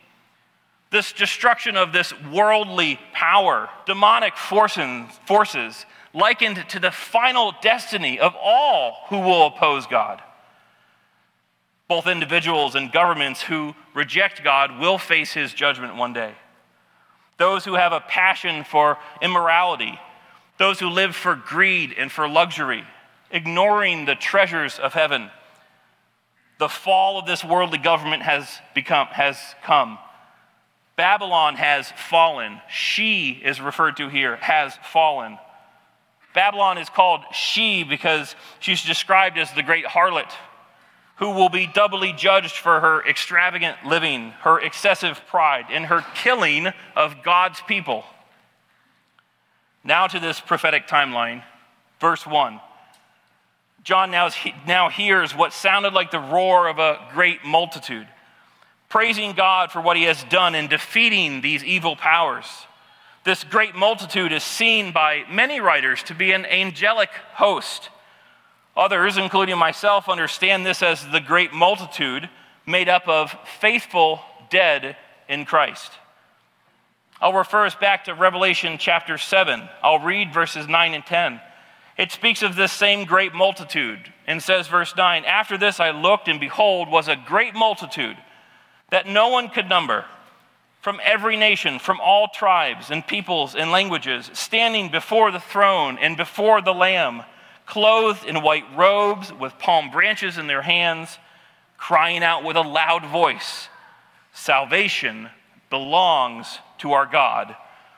This 0.90 1.12
destruction 1.12 1.76
of 1.76 1.92
this 1.92 2.12
worldly 2.32 2.98
power, 3.12 3.68
demonic 3.86 4.36
forces, 4.36 5.86
likened 6.12 6.68
to 6.70 6.80
the 6.80 6.90
final 6.90 7.52
destiny 7.62 8.18
of 8.18 8.34
all 8.34 9.04
who 9.08 9.20
will 9.20 9.46
oppose 9.46 9.86
God. 9.86 10.20
Both 11.90 12.06
individuals 12.06 12.76
and 12.76 12.92
governments 12.92 13.42
who 13.42 13.74
reject 13.94 14.44
God 14.44 14.78
will 14.78 14.96
face 14.96 15.32
his 15.32 15.52
judgment 15.52 15.96
one 15.96 16.12
day. 16.12 16.34
Those 17.36 17.64
who 17.64 17.74
have 17.74 17.92
a 17.92 17.98
passion 17.98 18.62
for 18.62 18.96
immorality, 19.20 19.98
those 20.56 20.78
who 20.78 20.88
live 20.88 21.16
for 21.16 21.34
greed 21.34 21.92
and 21.98 22.12
for 22.12 22.28
luxury, 22.28 22.84
ignoring 23.32 24.04
the 24.04 24.14
treasures 24.14 24.78
of 24.78 24.94
heaven. 24.94 25.32
The 26.60 26.68
fall 26.68 27.18
of 27.18 27.26
this 27.26 27.42
worldly 27.42 27.78
government 27.78 28.22
has 28.22 28.48
become 28.72 29.08
has 29.08 29.36
come. 29.64 29.98
Babylon 30.94 31.56
has 31.56 31.92
fallen. 32.08 32.60
She 32.70 33.32
is 33.44 33.60
referred 33.60 33.96
to 33.96 34.08
here, 34.08 34.36
has 34.36 34.78
fallen. 34.92 35.40
Babylon 36.34 36.78
is 36.78 36.88
called 36.88 37.22
she 37.32 37.82
because 37.82 38.36
she's 38.60 38.84
described 38.84 39.38
as 39.38 39.52
the 39.54 39.64
great 39.64 39.86
harlot 39.86 40.30
who 41.20 41.30
will 41.30 41.50
be 41.50 41.66
doubly 41.66 42.14
judged 42.14 42.56
for 42.56 42.80
her 42.80 43.06
extravagant 43.06 43.76
living, 43.84 44.30
her 44.40 44.58
excessive 44.58 45.20
pride, 45.28 45.66
and 45.70 45.84
her 45.84 46.02
killing 46.14 46.68
of 46.96 47.22
God's 47.22 47.60
people. 47.68 48.04
Now 49.84 50.06
to 50.06 50.18
this 50.18 50.40
prophetic 50.40 50.88
timeline, 50.88 51.44
verse 52.00 52.26
1. 52.26 52.58
John 53.84 54.10
now, 54.10 54.30
now 54.66 54.88
hears 54.88 55.36
what 55.36 55.52
sounded 55.52 55.92
like 55.92 56.10
the 56.10 56.18
roar 56.18 56.68
of 56.68 56.78
a 56.78 56.98
great 57.12 57.44
multitude, 57.44 58.08
praising 58.88 59.32
God 59.32 59.70
for 59.70 59.82
what 59.82 59.98
he 59.98 60.04
has 60.04 60.24
done 60.24 60.54
in 60.54 60.68
defeating 60.68 61.42
these 61.42 61.62
evil 61.62 61.96
powers. 61.96 62.46
This 63.24 63.44
great 63.44 63.74
multitude 63.74 64.32
is 64.32 64.42
seen 64.42 64.90
by 64.90 65.24
many 65.30 65.60
writers 65.60 66.02
to 66.04 66.14
be 66.14 66.32
an 66.32 66.46
angelic 66.46 67.10
host. 67.34 67.90
Others, 68.76 69.16
including 69.16 69.58
myself, 69.58 70.08
understand 70.08 70.64
this 70.64 70.82
as 70.82 71.06
the 71.08 71.20
great 71.20 71.52
multitude 71.52 72.28
made 72.66 72.88
up 72.88 73.08
of 73.08 73.34
faithful 73.60 74.20
dead 74.48 74.96
in 75.28 75.44
Christ. 75.44 75.92
I'll 77.20 77.32
refer 77.34 77.66
us 77.66 77.74
back 77.74 78.04
to 78.04 78.14
Revelation 78.14 78.78
chapter 78.78 79.18
7. 79.18 79.68
I'll 79.82 79.98
read 79.98 80.32
verses 80.32 80.66
9 80.66 80.94
and 80.94 81.04
10. 81.04 81.40
It 81.98 82.12
speaks 82.12 82.42
of 82.42 82.56
this 82.56 82.72
same 82.72 83.04
great 83.04 83.34
multitude 83.34 84.12
and 84.26 84.42
says, 84.42 84.68
verse 84.68 84.96
9, 84.96 85.24
After 85.26 85.58
this 85.58 85.80
I 85.80 85.90
looked, 85.90 86.28
and 86.28 86.40
behold, 86.40 86.90
was 86.90 87.08
a 87.08 87.16
great 87.16 87.54
multitude 87.54 88.16
that 88.90 89.06
no 89.06 89.28
one 89.28 89.48
could 89.48 89.68
number 89.68 90.06
from 90.80 90.98
every 91.04 91.36
nation, 91.36 91.78
from 91.78 92.00
all 92.00 92.28
tribes 92.28 92.90
and 92.90 93.06
peoples 93.06 93.54
and 93.54 93.70
languages, 93.70 94.30
standing 94.32 94.90
before 94.90 95.30
the 95.30 95.40
throne 95.40 95.98
and 95.98 96.16
before 96.16 96.62
the 96.62 96.72
Lamb, 96.72 97.22
clothed 97.70 98.24
in 98.24 98.42
white 98.42 98.64
robes 98.76 99.32
with 99.32 99.56
palm 99.58 99.90
branches 99.90 100.36
in 100.36 100.48
their 100.48 100.62
hands, 100.62 101.18
crying 101.78 102.22
out 102.22 102.44
with 102.44 102.56
a 102.56 102.60
loud 102.60 103.06
voice 103.06 103.68
Salvation 104.32 105.28
belongs 105.70 106.58
to 106.78 106.92
our 106.92 107.06
God, 107.06 107.54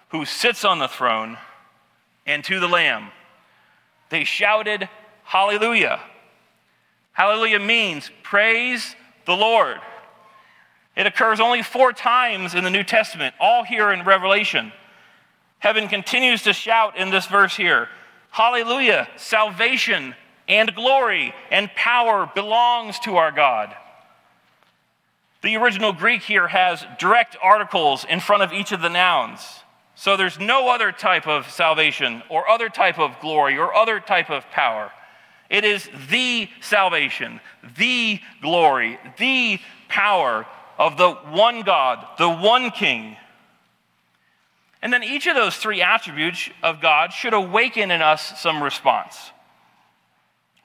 who 0.08 0.24
sits 0.24 0.64
on 0.64 0.78
the 0.78 0.88
throne, 0.88 1.36
and 2.26 2.42
to 2.44 2.58
the 2.58 2.68
Lamb. 2.68 3.10
They 4.08 4.24
shouted, 4.24 4.88
Hallelujah. 5.24 6.00
Hallelujah 7.12 7.60
means 7.60 8.10
praise 8.22 8.96
the 9.26 9.36
Lord. 9.36 9.78
It 10.96 11.06
occurs 11.06 11.38
only 11.38 11.62
four 11.62 11.92
times 11.92 12.54
in 12.54 12.64
the 12.64 12.70
New 12.70 12.84
Testament, 12.84 13.34
all 13.40 13.62
here 13.62 13.90
in 13.90 14.04
Revelation. 14.04 14.72
Heaven 15.58 15.88
continues 15.88 16.42
to 16.42 16.52
shout 16.52 16.96
in 16.96 17.10
this 17.10 17.26
verse 17.26 17.56
here 17.56 17.88
Hallelujah! 18.32 19.08
Salvation 19.16 20.14
and 20.48 20.74
glory 20.74 21.34
and 21.50 21.70
power 21.74 22.30
belongs 22.34 22.98
to 23.00 23.16
our 23.16 23.30
God. 23.30 23.76
The 25.42 25.56
original 25.56 25.92
Greek 25.92 26.22
here 26.22 26.48
has 26.48 26.82
direct 26.98 27.36
articles 27.42 28.06
in 28.08 28.20
front 28.20 28.42
of 28.42 28.52
each 28.54 28.72
of 28.72 28.80
the 28.80 28.88
nouns. 28.88 29.40
So 29.94 30.16
there's 30.16 30.38
no 30.38 30.70
other 30.70 30.92
type 30.92 31.26
of 31.26 31.50
salvation 31.50 32.22
or 32.30 32.48
other 32.48 32.70
type 32.70 32.98
of 32.98 33.20
glory 33.20 33.58
or 33.58 33.74
other 33.74 34.00
type 34.00 34.30
of 34.30 34.48
power. 34.50 34.90
It 35.50 35.66
is 35.66 35.90
the 36.08 36.48
salvation, 36.62 37.38
the 37.76 38.18
glory, 38.40 38.98
the 39.18 39.60
power 39.88 40.46
of 40.78 40.96
the 40.96 41.10
one 41.10 41.60
God, 41.60 42.06
the 42.16 42.30
one 42.30 42.70
King. 42.70 43.18
And 44.82 44.92
then 44.92 45.04
each 45.04 45.28
of 45.28 45.36
those 45.36 45.56
three 45.56 45.80
attributes 45.80 46.50
of 46.62 46.80
God 46.80 47.12
should 47.12 47.34
awaken 47.34 47.92
in 47.92 48.02
us 48.02 48.40
some 48.40 48.62
response. 48.62 49.30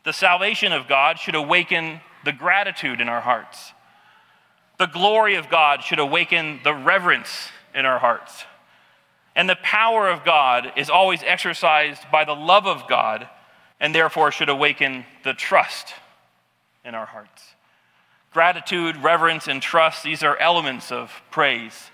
The 0.04 0.14
salvation 0.14 0.74
of 0.74 0.88
God 0.88 1.20
should 1.20 1.36
awaken 1.36 2.02
the 2.26 2.32
gratitude 2.32 3.00
in 3.00 3.10
our 3.10 3.22
hearts. 3.22 3.74
The 4.80 4.88
glory 4.88 5.36
of 5.36 5.50
God 5.50 5.84
should 5.84 6.00
awaken 6.00 6.60
the 6.64 6.74
reverence 6.74 7.50
in 7.76 7.86
our 7.86 8.00
hearts. 8.00 8.46
And 9.36 9.48
the 9.48 9.58
power 9.58 10.10
of 10.10 10.26
God 10.26 10.72
is 10.76 10.90
always 10.90 11.22
exercised 11.24 12.02
by 12.12 12.26
the 12.26 12.34
love 12.34 12.66
of 12.66 12.88
God 12.88 13.28
and 13.80 13.94
therefore 13.94 14.32
should 14.32 14.50
awaken 14.50 15.06
the 15.24 15.34
trust 15.34 15.94
in 16.84 16.96
our 16.96 17.06
hearts. 17.06 17.44
Gratitude, 18.32 18.98
reverence, 18.98 19.48
and 19.48 19.62
trust, 19.62 20.04
these 20.04 20.24
are 20.24 20.38
elements 20.38 20.92
of 20.92 21.12
praise. 21.30 21.92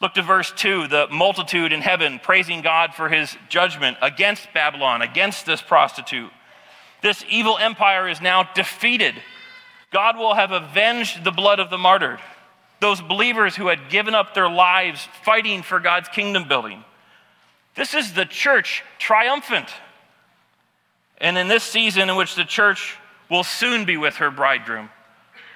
Look 0.00 0.14
to 0.14 0.22
verse 0.22 0.52
2 0.56 0.88
the 0.88 1.08
multitude 1.10 1.72
in 1.72 1.82
heaven 1.82 2.20
praising 2.22 2.62
God 2.62 2.94
for 2.94 3.08
his 3.08 3.36
judgment 3.48 3.98
against 4.00 4.52
Babylon, 4.54 5.02
against 5.02 5.46
this 5.46 5.60
prostitute. 5.60 6.30
This 7.02 7.24
evil 7.28 7.58
empire 7.58 8.08
is 8.08 8.20
now 8.20 8.42
defeated. 8.54 9.14
God 9.90 10.16
will 10.16 10.34
have 10.34 10.52
avenged 10.52 11.24
the 11.24 11.30
blood 11.30 11.58
of 11.58 11.70
the 11.70 11.78
martyred, 11.78 12.20
those 12.80 13.00
believers 13.00 13.56
who 13.56 13.68
had 13.68 13.90
given 13.90 14.14
up 14.14 14.34
their 14.34 14.48
lives 14.48 15.06
fighting 15.22 15.62
for 15.62 15.80
God's 15.80 16.08
kingdom 16.08 16.46
building. 16.48 16.84
This 17.74 17.94
is 17.94 18.12
the 18.12 18.24
church 18.24 18.82
triumphant. 18.98 19.68
And 21.18 21.36
in 21.36 21.48
this 21.48 21.64
season 21.64 22.08
in 22.08 22.16
which 22.16 22.34
the 22.34 22.44
church 22.44 22.96
will 23.30 23.44
soon 23.44 23.84
be 23.84 23.96
with 23.96 24.16
her 24.16 24.30
bridegroom, 24.30 24.90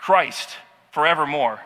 Christ 0.01 0.51
forevermore. 0.93 1.61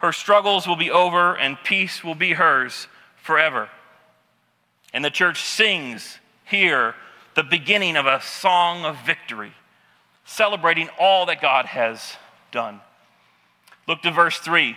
Her 0.00 0.12
struggles 0.12 0.66
will 0.66 0.76
be 0.76 0.90
over 0.90 1.36
and 1.36 1.58
peace 1.62 2.02
will 2.02 2.14
be 2.14 2.32
hers 2.32 2.88
forever. 3.16 3.68
And 4.92 5.04
the 5.04 5.10
church 5.10 5.42
sings 5.42 6.18
here 6.44 6.94
the 7.34 7.42
beginning 7.42 7.96
of 7.96 8.06
a 8.06 8.20
song 8.22 8.84
of 8.84 8.96
victory, 9.04 9.52
celebrating 10.24 10.88
all 10.98 11.26
that 11.26 11.40
God 11.40 11.66
has 11.66 12.16
done. 12.50 12.80
Look 13.86 14.02
to 14.02 14.10
verse 14.10 14.38
3. 14.38 14.76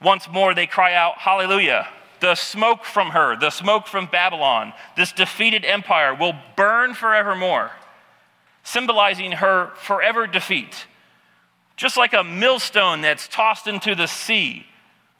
Once 0.00 0.28
more 0.28 0.54
they 0.54 0.66
cry 0.66 0.94
out, 0.94 1.18
Hallelujah. 1.18 1.88
The 2.20 2.34
smoke 2.36 2.84
from 2.84 3.10
her, 3.10 3.36
the 3.36 3.50
smoke 3.50 3.88
from 3.88 4.06
Babylon, 4.06 4.72
this 4.96 5.10
defeated 5.10 5.64
empire 5.64 6.14
will 6.14 6.34
burn 6.54 6.94
forevermore, 6.94 7.72
symbolizing 8.62 9.32
her 9.32 9.72
forever 9.74 10.28
defeat 10.28 10.86
just 11.82 11.96
like 11.96 12.14
a 12.14 12.22
millstone 12.22 13.00
that's 13.00 13.26
tossed 13.26 13.66
into 13.66 13.96
the 13.96 14.06
sea. 14.06 14.64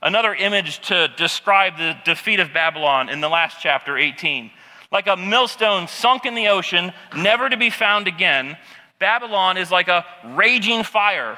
Another 0.00 0.32
image 0.32 0.78
to 0.86 1.08
describe 1.16 1.76
the 1.76 1.96
defeat 2.04 2.38
of 2.38 2.52
Babylon 2.52 3.08
in 3.08 3.20
the 3.20 3.28
last 3.28 3.56
chapter 3.60 3.98
18. 3.98 4.48
Like 4.92 5.08
a 5.08 5.16
millstone 5.16 5.88
sunk 5.88 6.24
in 6.24 6.36
the 6.36 6.46
ocean, 6.46 6.92
never 7.16 7.48
to 7.48 7.56
be 7.56 7.68
found 7.68 8.06
again, 8.06 8.56
Babylon 9.00 9.56
is 9.56 9.72
like 9.72 9.88
a 9.88 10.06
raging 10.24 10.84
fire, 10.84 11.36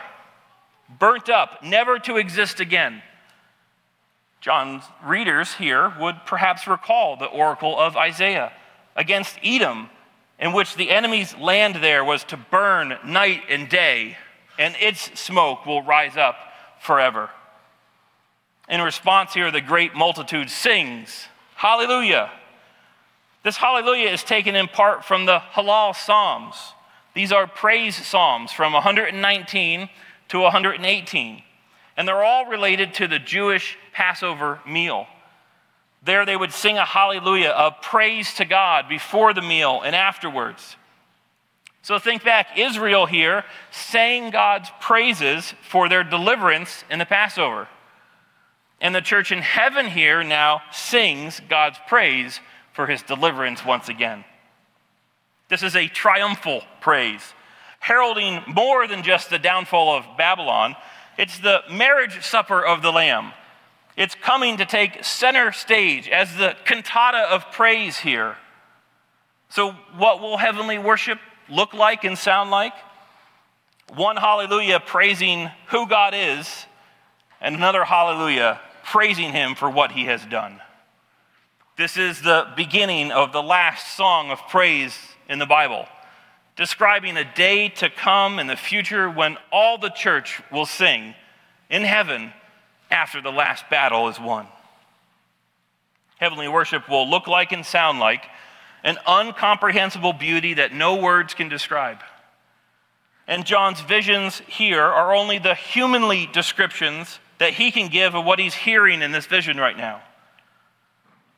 burnt 0.99 1.31
up, 1.31 1.62
never 1.62 1.99
to 2.00 2.19
exist 2.19 2.61
again. 2.61 3.02
John's 4.43 4.85
readers 5.02 5.54
here 5.54 5.95
would 5.99 6.16
perhaps 6.26 6.66
recall 6.66 7.16
the 7.16 7.25
oracle 7.25 7.78
of 7.81 7.97
Isaiah 7.97 8.52
against 8.95 9.38
Edom, 9.43 9.88
in 10.38 10.52
which 10.52 10.75
the 10.75 10.90
enemy's 10.90 11.35
land 11.38 11.76
there 11.76 12.04
was 12.04 12.25
to 12.25 12.37
burn 12.37 12.99
night 13.07 13.45
and 13.49 13.71
day 13.71 14.19
and 14.59 14.75
its 14.81 15.19
smoke 15.21 15.67
will 15.67 15.83
rise 15.83 16.17
up 16.17 16.37
forever. 16.81 17.31
In 18.69 18.81
response, 18.81 19.35
here, 19.35 19.51
the 19.51 19.61
great 19.61 19.95
multitude 19.95 20.51
sings, 20.51 21.29
Hallelujah. 21.55 22.31
This 23.43 23.57
hallelujah 23.57 24.11
is 24.11 24.25
taken 24.25 24.57
in 24.57 24.69
part 24.69 25.05
from 25.05 25.27
the 25.27 25.39
Hallel 25.39 25.95
Psalms. 25.95 26.57
These 27.15 27.31
are 27.31 27.47
praise 27.47 27.95
psalms 27.95 28.53
from 28.53 28.73
119 28.73 29.89
to 30.29 30.41
118. 30.41 31.43
And 31.97 32.09
they're 32.09 32.25
all 32.25 32.47
related 32.47 32.95
to 32.95 33.07
the 33.07 33.19
Jewish 33.19 33.79
Passover 33.93 34.61
meal. 34.67 35.07
There 36.03 36.27
they 36.27 36.37
would 36.37 36.53
sing 36.53 36.77
a 36.77 36.85
hallelujah, 36.85 37.51
of 37.51 37.81
praise 37.81 38.35
to 38.35 38.45
God 38.45 38.89
before 38.89 39.33
the 39.33 39.43
meal 39.43 39.81
and 39.85 39.95
afterwards. 39.95 40.77
So 41.85 41.99
think 41.99 42.25
back, 42.25 42.57
Israel 42.57 43.05
here 43.05 43.45
sang 43.71 44.31
God's 44.31 44.71
praises 44.81 45.53
for 45.69 45.87
their 45.87 46.03
deliverance 46.03 46.83
in 46.91 46.99
the 46.99 47.05
Passover. 47.05 47.69
And 48.81 48.95
the 48.95 49.03
church 49.03 49.31
in 49.31 49.43
heaven 49.43 49.88
here 49.88 50.25
now 50.25 50.62
sings 50.73 51.43
God's 51.47 51.76
praise 51.87 52.41
for 52.73 52.87
his 52.87 53.03
deliverance 53.03 53.67
once 53.67 53.91
again. 53.91 54.25
This 55.50 55.62
is 55.62 55.76
a 55.76 55.87
triumphal 55.87 56.62
praise, 56.81 57.35
heralding 57.81 58.41
more 58.47 58.88
than 58.88 59.03
just 59.03 59.29
the 59.29 59.38
downfall 59.38 59.95
of 59.95 60.07
Babylon. 60.17 60.76
It's 61.19 61.38
the 61.38 61.64
marriage 61.71 62.25
supper 62.25 62.64
of 62.64 62.81
the 62.81 62.93
Lamb. 62.93 63.33
It's 63.95 64.14
coming 64.14 64.57
to 64.57 64.64
take 64.64 65.05
center 65.05 65.53
stage 65.53 66.09
as 66.09 66.35
the 66.37 66.57
cantata 66.64 67.31
of 67.31 67.53
praise 67.53 67.99
here. 67.99 68.38
So, 69.50 69.73
what 69.99 70.23
will 70.23 70.38
heavenly 70.38 70.79
worship 70.79 71.19
look 71.49 71.75
like 71.75 72.05
and 72.05 72.17
sound 72.17 72.51
like? 72.51 72.75
One 73.95 74.17
hallelujah 74.17 74.81
praising 74.81 75.51
who 75.69 75.87
God 75.87 76.15
is, 76.17 76.67
and 77.41 77.55
another 77.55 77.85
hallelujah 77.85 78.61
praising 78.85 79.33
him 79.33 79.55
for 79.55 79.69
what 79.69 79.93
he 79.93 80.05
has 80.05 80.25
done. 80.27 80.61
This 81.77 81.97
is 81.97 82.23
the 82.23 82.47
beginning 82.57 83.11
of 83.11 83.33
the 83.33 83.43
last 83.43 83.97
song 83.97 84.31
of 84.31 84.39
praise 84.49 84.97
in 85.29 85.39
the 85.39 85.47
Bible, 85.47 85.87
describing 86.57 87.17
a 87.17 87.35
day 87.35 87.69
to 87.69 87.91
come 87.91 88.39
in 88.39 88.47
the 88.47 88.57
future 88.57 89.11
when 89.11 89.37
all 89.51 89.79
the 89.79 89.91
church 89.91 90.41
will 90.53 90.67
sing 90.67 91.15
in 91.69 91.83
heaven 91.83 92.33
after 92.91 93.21
the 93.21 93.33
last 93.33 93.69
battle 93.69 94.09
is 94.09 94.21
won. 94.21 94.47
Heavenly 96.19 96.49
worship 96.49 96.89
will 96.89 97.09
look 97.09 97.27
like 97.27 97.53
and 97.53 97.67
sound 97.67 97.99
like 97.99 98.25
an 98.85 98.99
uncomprehensible 99.07 100.12
beauty 100.12 100.55
that 100.55 100.73
no 100.73 100.97
words 100.97 101.35
can 101.35 101.49
describe. 101.49 101.99
And 103.26 103.47
John's 103.47 103.81
visions 103.81 104.43
here 104.47 104.83
are 104.83 105.14
only 105.14 105.38
the 105.38 105.55
humanly 105.55 106.29
descriptions 106.31 107.19
that 107.38 107.55
he 107.55 107.71
can 107.71 107.88
give 107.88 108.14
of 108.14 108.25
what 108.25 108.38
he's 108.38 108.55
hearing 108.55 109.00
in 109.00 109.11
this 109.11 109.26
vision 109.26 109.57
right 109.57 109.76
now. 109.76 110.03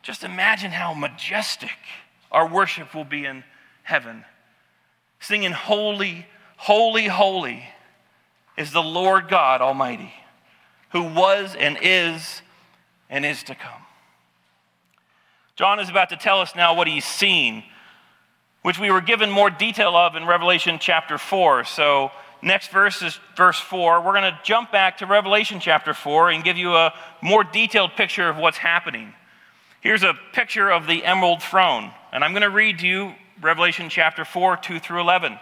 Just 0.03 0.25
imagine 0.25 0.73
how 0.73 0.93
majestic 0.93 1.79
our 2.33 2.49
worship 2.49 2.95
will 2.95 3.05
be 3.05 3.25
in 3.25 3.45
heaven, 3.85 4.25
singing, 5.21 5.53
Holy, 5.53 6.27
holy, 6.57 7.07
holy 7.07 7.65
is 8.57 8.73
the 8.73 8.83
Lord 8.83 9.29
God 9.29 9.61
Almighty, 9.61 10.13
who 10.91 11.03
was 11.03 11.55
and 11.55 11.79
is 11.81 12.43
and 13.09 13.25
is 13.25 13.43
to 13.45 13.55
come. 13.55 13.86
John 15.57 15.81
is 15.81 15.89
about 15.89 16.11
to 16.11 16.17
tell 16.17 16.43
us 16.43 16.55
now 16.55 16.75
what 16.75 16.87
he's 16.87 17.07
seen, 17.07 17.65
which 18.61 18.79
we 18.79 18.91
were 18.91 19.01
given 19.01 19.31
more 19.31 19.49
detail 19.49 19.97
of 19.97 20.15
in 20.15 20.27
Revelation 20.27 20.79
chapter 20.79 21.17
4. 21.17 21.65
So, 21.65 22.11
next 22.43 22.71
verse 22.71 23.01
is 23.01 23.19
verse 23.37 23.59
4. 23.59 24.03
We're 24.03 24.13
going 24.13 24.31
to 24.31 24.39
jump 24.45 24.71
back 24.71 24.99
to 24.99 25.07
Revelation 25.07 25.59
chapter 25.59 25.95
4 25.95 26.31
and 26.31 26.45
give 26.45 26.59
you 26.59 26.75
a 26.75 26.93
more 27.23 27.43
detailed 27.43 27.93
picture 27.93 28.29
of 28.29 28.37
what's 28.37 28.59
happening. 28.59 29.15
Here's 29.81 30.03
a 30.03 30.13
picture 30.35 30.71
of 30.71 30.87
the 30.87 31.03
emerald 31.03 31.43
throne, 31.43 31.91
and 32.13 32.23
I'm 32.23 32.33
going 32.33 32.43
to 32.43 32.51
read 32.51 32.81
to 32.81 32.87
you 32.87 33.15
Revelation 33.41 33.89
chapter 33.89 34.27
4, 34.27 34.59
2 34.59 34.79
through 34.79 35.01
11. 35.01 35.39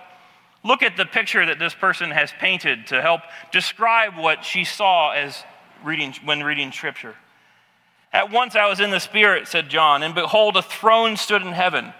Look 0.62 0.84
at 0.84 0.96
the 0.96 1.06
picture 1.06 1.44
that 1.44 1.58
this 1.58 1.74
person 1.74 2.12
has 2.12 2.30
painted 2.38 2.86
to 2.86 3.02
help 3.02 3.22
describe 3.50 4.16
what 4.16 4.44
she 4.44 4.64
saw 4.64 5.10
as 5.10 5.42
reading, 5.82 6.14
when 6.24 6.44
reading 6.44 6.70
Scripture. 6.70 7.16
At 8.14 8.30
once 8.30 8.54
I 8.54 8.68
was 8.68 8.78
in 8.78 8.92
the 8.92 9.00
Spirit, 9.00 9.48
said 9.48 9.68
John, 9.68 10.04
and 10.04 10.14
behold, 10.14 10.56
a 10.56 10.62
throne 10.62 11.16
stood 11.16 11.42
in 11.42 11.52
heaven, 11.52 11.92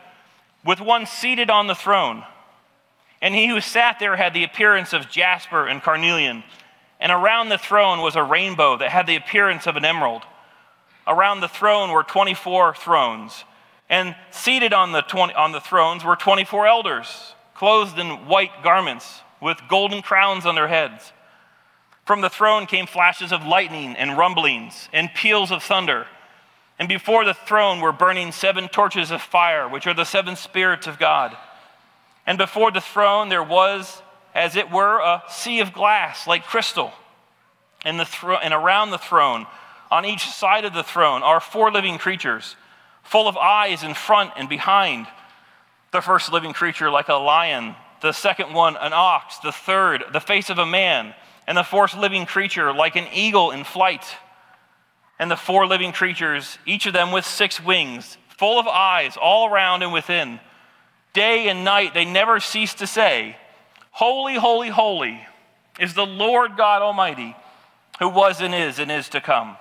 with 0.65 0.81
one 0.81 1.07
seated 1.07 1.51
on 1.51 1.67
the 1.67 1.75
throne. 1.75 2.23
And 3.21 3.35
he 3.35 3.49
who 3.49 3.61
sat 3.61 3.99
there 3.99 4.15
had 4.15 4.33
the 4.33 4.45
appearance 4.45 4.93
of 4.93 5.11
jasper 5.11 5.67
and 5.67 5.83
carnelian, 5.83 6.45
and 7.01 7.11
around 7.11 7.49
the 7.49 7.59
throne 7.59 8.01
was 8.01 8.15
a 8.15 8.23
rainbow 8.23 8.79
that 8.79 8.91
had 8.91 9.09
the 9.09 9.17
appearance 9.17 9.67
of 9.67 9.75
an 9.75 9.85
emerald. 9.85 10.23
Around 11.05 11.41
the 11.41 11.49
throne 11.49 11.91
were 11.91 12.05
24 12.05 12.77
thrones 12.77 13.45
and 13.91 14.15
seated 14.31 14.73
on 14.73 14.93
the, 14.93 15.03
20, 15.03 15.35
on 15.35 15.51
the 15.51 15.61
thrones 15.61 16.05
were 16.05 16.17
24 16.17 16.67
elders, 16.67 17.35
clothed 17.55 17.99
in 17.99 18.27
white 18.27 18.63
garments, 18.63 19.21
with 19.41 19.59
golden 19.69 20.01
crowns 20.01 20.47
on 20.47 20.55
their 20.55 20.69
heads. 20.69 21.13
From 22.07 22.21
the 22.21 22.31
throne 22.31 22.67
came 22.67 22.87
flashes 22.87 23.33
of 23.33 23.47
lightning 23.47 23.97
and 23.97 24.19
rumblings 24.19 24.89
and 24.93 25.13
peals 25.15 25.51
of 25.51 25.63
thunder. 25.63 26.07
And 26.79 26.89
before 26.89 27.25
the 27.25 27.35
throne 27.35 27.81
were 27.81 27.93
burning 27.93 28.33
seven 28.33 28.69
torches 28.69 29.11
of 29.11 29.23
fire, 29.23 29.69
which 29.69 29.87
are 29.87 29.95
the 29.95 30.05
seven 30.05 30.37
spirits 30.37 30.87
of 30.87 30.99
God. 30.99 31.37
And 32.27 32.39
before 32.39 32.71
the 32.71 32.81
throne 32.81 33.29
there 33.29 33.43
was, 33.43 34.03
as 34.35 34.57
it 34.57 34.71
were, 34.71 34.99
a 34.99 35.23
sea 35.29 35.61
of 35.61 35.73
glass 35.73 36.27
like 36.27 36.45
crystal. 36.45 36.93
And, 37.85 38.01
the 38.01 38.05
thro- 38.05 38.39
and 38.39 38.53
around 38.53 38.91
the 38.91 38.99
throne, 38.99 39.47
on 39.91 40.05
each 40.05 40.27
side 40.29 40.65
of 40.65 40.75
the 40.75 40.83
throne, 40.83 41.23
are 41.23 41.41
four 41.41 41.71
living 41.71 41.99
creatures 41.99 42.57
full 43.05 43.29
of 43.29 43.37
eyes 43.37 43.85
in 43.85 43.95
front 43.95 44.33
and 44.37 44.49
behind. 44.49 45.07
The 45.93 46.01
first 46.01 46.33
living 46.33 46.53
creature, 46.53 46.91
like 46.91 47.09
a 47.09 47.15
lion, 47.15 47.77
the 48.01 48.13
second 48.13 48.53
one, 48.53 48.77
an 48.77 48.93
ox, 48.93 49.39
the 49.39 49.53
third, 49.53 50.05
the 50.13 50.21
face 50.21 50.51
of 50.51 50.59
a 50.59 50.67
man, 50.67 51.15
and 51.47 51.57
the 51.57 51.63
fourth 51.63 51.95
living 51.95 52.27
creature, 52.27 52.73
like 52.73 52.97
an 52.97 53.07
eagle 53.13 53.51
in 53.51 53.63
flight. 53.63 54.05
And 55.19 55.31
the 55.31 55.37
four 55.37 55.67
living 55.67 55.93
creatures, 55.93 56.59
each 56.67 56.87
of 56.87 56.93
them 56.93 57.13
with 57.13 57.25
six 57.25 57.63
wings, 57.63 58.19
full 58.29 58.59
of 58.59 58.67
eyes 58.67 59.17
all 59.21 59.49
around 59.49 59.83
and 59.83 59.93
within. 59.93 60.41
Day 61.13 61.49
and 61.49 61.65
night 61.65 61.95
they 61.95 62.05
never 62.05 62.41
cease 62.41 62.75
to 62.75 62.87
say, 62.87 63.37
Holy, 63.93 64.35
holy, 64.35 64.71
holy 64.71 65.25
is 65.79 65.95
the 65.95 66.07
Lord 66.07 66.57
God 66.57 66.83
Almighty, 66.83 67.37
who 68.01 68.09
was 68.09 68.41
and 68.41 68.55
is 68.55 68.79
and 68.81 68.91
is 68.91 69.09
to 69.11 69.21
come. 69.21 69.57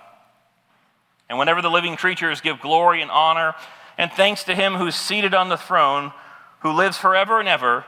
And 1.29 1.37
whenever 1.37 1.61
the 1.61 1.69
living 1.69 1.95
creatures 1.95 2.41
give 2.41 2.59
glory 2.59 3.01
and 3.01 3.11
honor 3.11 3.53
and 3.97 4.11
thanks 4.11 4.43
to 4.45 4.55
him 4.55 4.73
who's 4.73 4.95
seated 4.95 5.33
on 5.33 5.49
the 5.49 5.57
throne, 5.57 6.11
who 6.59 6.71
lives 6.71 6.97
forever 6.97 7.39
and 7.39 7.47
ever, 7.47 7.85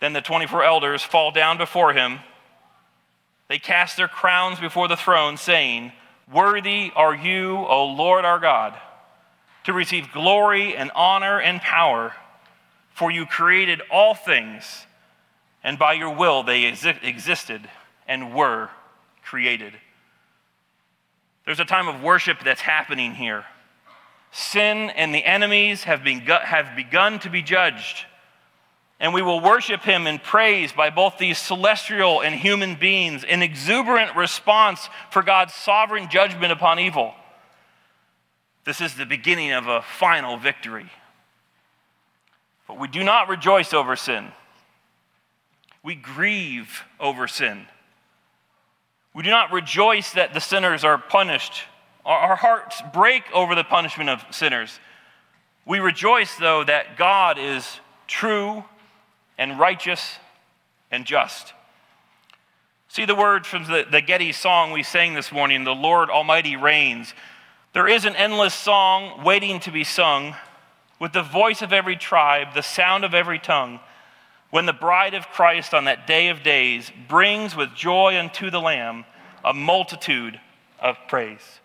then 0.00 0.12
the 0.14 0.20
24 0.20 0.64
elders 0.64 1.02
fall 1.02 1.30
down 1.30 1.58
before 1.58 1.92
him. 1.92 2.20
They 3.48 3.58
cast 3.58 3.96
their 3.96 4.08
crowns 4.08 4.60
before 4.60 4.88
the 4.88 4.96
throne, 4.96 5.36
saying, 5.36 5.92
Worthy 6.32 6.92
are 6.94 7.14
you, 7.14 7.56
O 7.56 7.86
Lord 7.86 8.24
our 8.24 8.38
God, 8.38 8.78
to 9.64 9.72
receive 9.72 10.12
glory 10.12 10.76
and 10.76 10.90
honor 10.94 11.40
and 11.40 11.60
power, 11.60 12.14
for 12.94 13.10
you 13.10 13.26
created 13.26 13.82
all 13.90 14.14
things, 14.14 14.86
and 15.64 15.78
by 15.78 15.94
your 15.94 16.14
will 16.14 16.42
they 16.42 16.64
existed 16.64 17.68
and 18.06 18.34
were 18.34 18.70
created. 19.24 19.72
There's 21.46 21.60
a 21.60 21.64
time 21.64 21.88
of 21.88 22.02
worship 22.02 22.38
that's 22.44 22.60
happening 22.60 23.14
here. 23.14 23.44
Sin 24.30 24.90
and 24.90 25.12
the 25.12 25.24
enemies 25.24 25.84
have, 25.84 26.04
been, 26.04 26.20
have 26.20 26.76
begun 26.76 27.18
to 27.20 27.30
be 27.30 27.42
judged. 27.42 28.04
And 29.00 29.14
we 29.14 29.22
will 29.22 29.40
worship 29.40 29.80
him 29.82 30.06
in 30.06 30.18
praise 30.18 30.72
by 30.72 30.90
both 30.90 31.16
these 31.16 31.38
celestial 31.38 32.20
and 32.20 32.34
human 32.34 32.74
beings 32.74 33.24
in 33.24 33.42
exuberant 33.42 34.14
response 34.14 34.90
for 35.10 35.22
God's 35.22 35.54
sovereign 35.54 36.10
judgment 36.10 36.52
upon 36.52 36.78
evil. 36.78 37.14
This 38.64 38.82
is 38.82 38.94
the 38.94 39.06
beginning 39.06 39.52
of 39.52 39.66
a 39.66 39.80
final 39.80 40.36
victory. 40.36 40.90
But 42.68 42.78
we 42.78 42.88
do 42.88 43.02
not 43.02 43.28
rejoice 43.28 43.72
over 43.72 43.96
sin. 43.96 44.28
We 45.82 45.94
grieve 45.94 46.84
over 47.00 47.26
sin. 47.26 47.66
We 49.14 49.22
do 49.22 49.30
not 49.30 49.50
rejoice 49.50 50.12
that 50.12 50.34
the 50.34 50.40
sinners 50.40 50.84
are 50.84 50.98
punished. 50.98 51.62
Our 52.04 52.36
hearts 52.36 52.82
break 52.92 53.24
over 53.32 53.54
the 53.54 53.64
punishment 53.64 54.10
of 54.10 54.22
sinners. 54.30 54.78
We 55.66 55.80
rejoice, 55.80 56.36
though, 56.36 56.64
that 56.64 56.96
God 56.98 57.38
is 57.38 57.80
true 58.06 58.64
and 59.40 59.58
righteous 59.58 60.18
and 60.92 61.04
just. 61.04 61.54
See 62.88 63.06
the 63.06 63.14
word 63.14 63.46
from 63.46 63.64
the, 63.64 63.86
the 63.90 64.02
Getty 64.02 64.32
song 64.32 64.70
we 64.70 64.82
sang 64.82 65.14
this 65.14 65.32
morning 65.32 65.64
The 65.64 65.74
Lord 65.74 66.10
Almighty 66.10 66.56
reigns. 66.56 67.14
There 67.72 67.88
is 67.88 68.04
an 68.04 68.14
endless 68.16 68.52
song 68.52 69.24
waiting 69.24 69.58
to 69.60 69.72
be 69.72 69.82
sung 69.82 70.36
with 70.98 71.12
the 71.12 71.22
voice 71.22 71.62
of 71.62 71.72
every 71.72 71.96
tribe, 71.96 72.48
the 72.54 72.62
sound 72.62 73.04
of 73.04 73.14
every 73.14 73.38
tongue 73.38 73.80
when 74.50 74.66
the 74.66 74.72
bride 74.72 75.14
of 75.14 75.28
Christ 75.28 75.72
on 75.72 75.84
that 75.84 76.06
day 76.06 76.28
of 76.28 76.42
days 76.42 76.92
brings 77.08 77.56
with 77.56 77.74
joy 77.74 78.18
unto 78.18 78.50
the 78.50 78.60
Lamb 78.60 79.04
a 79.44 79.54
multitude 79.54 80.38
of 80.80 80.96
praise. 81.08 81.60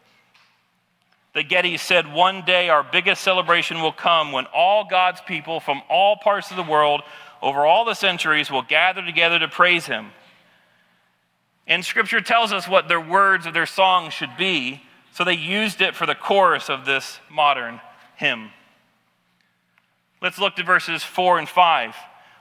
The 1.34 1.44
Getty 1.44 1.76
said, 1.76 2.14
One 2.14 2.46
day 2.46 2.70
our 2.70 2.84
biggest 2.84 3.22
celebration 3.22 3.82
will 3.82 3.92
come 3.92 4.32
when 4.32 4.46
all 4.46 4.86
God's 4.86 5.20
people 5.20 5.60
from 5.60 5.82
all 5.90 6.16
parts 6.16 6.50
of 6.50 6.56
the 6.56 6.64
world 6.64 7.02
over 7.42 7.66
all 7.66 7.86
the 7.86 7.94
centuries 7.94 8.50
will 8.50 8.62
gather 8.62 9.04
together 9.04 9.40
to 9.40 9.48
praise 9.48 9.86
Him. 9.86 10.12
And 11.68 11.84
scripture 11.84 12.22
tells 12.22 12.52
us 12.52 12.68
what 12.68 12.88
their 12.88 13.02
words 13.02 13.46
of 13.46 13.54
their 13.54 13.66
song 13.66 14.10
should 14.10 14.38
be, 14.38 14.82
so 15.14 15.24
they 15.24 15.34
used 15.34 15.82
it 15.82 15.96
for 15.96 16.06
the 16.06 16.16
chorus 16.16 16.70
of 16.70 16.86
this 16.86 17.20
modern 17.30 17.82
hymn. 18.18 18.52
Let's 20.22 20.40
look 20.40 20.56
to 20.56 20.64
verses 20.64 21.04
4 21.04 21.40
and 21.40 21.50
5. 21.50 21.96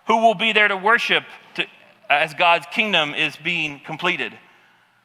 Who 0.07 0.19
will 0.19 0.35
be 0.35 0.53
there 0.53 0.69
to 0.69 0.77
worship 0.77 1.25
to, 1.55 1.67
as 2.09 2.35
God's 2.35 2.67
kingdom 2.71 3.15
is 3.15 3.37
being 3.37 3.81
completed? 3.81 4.37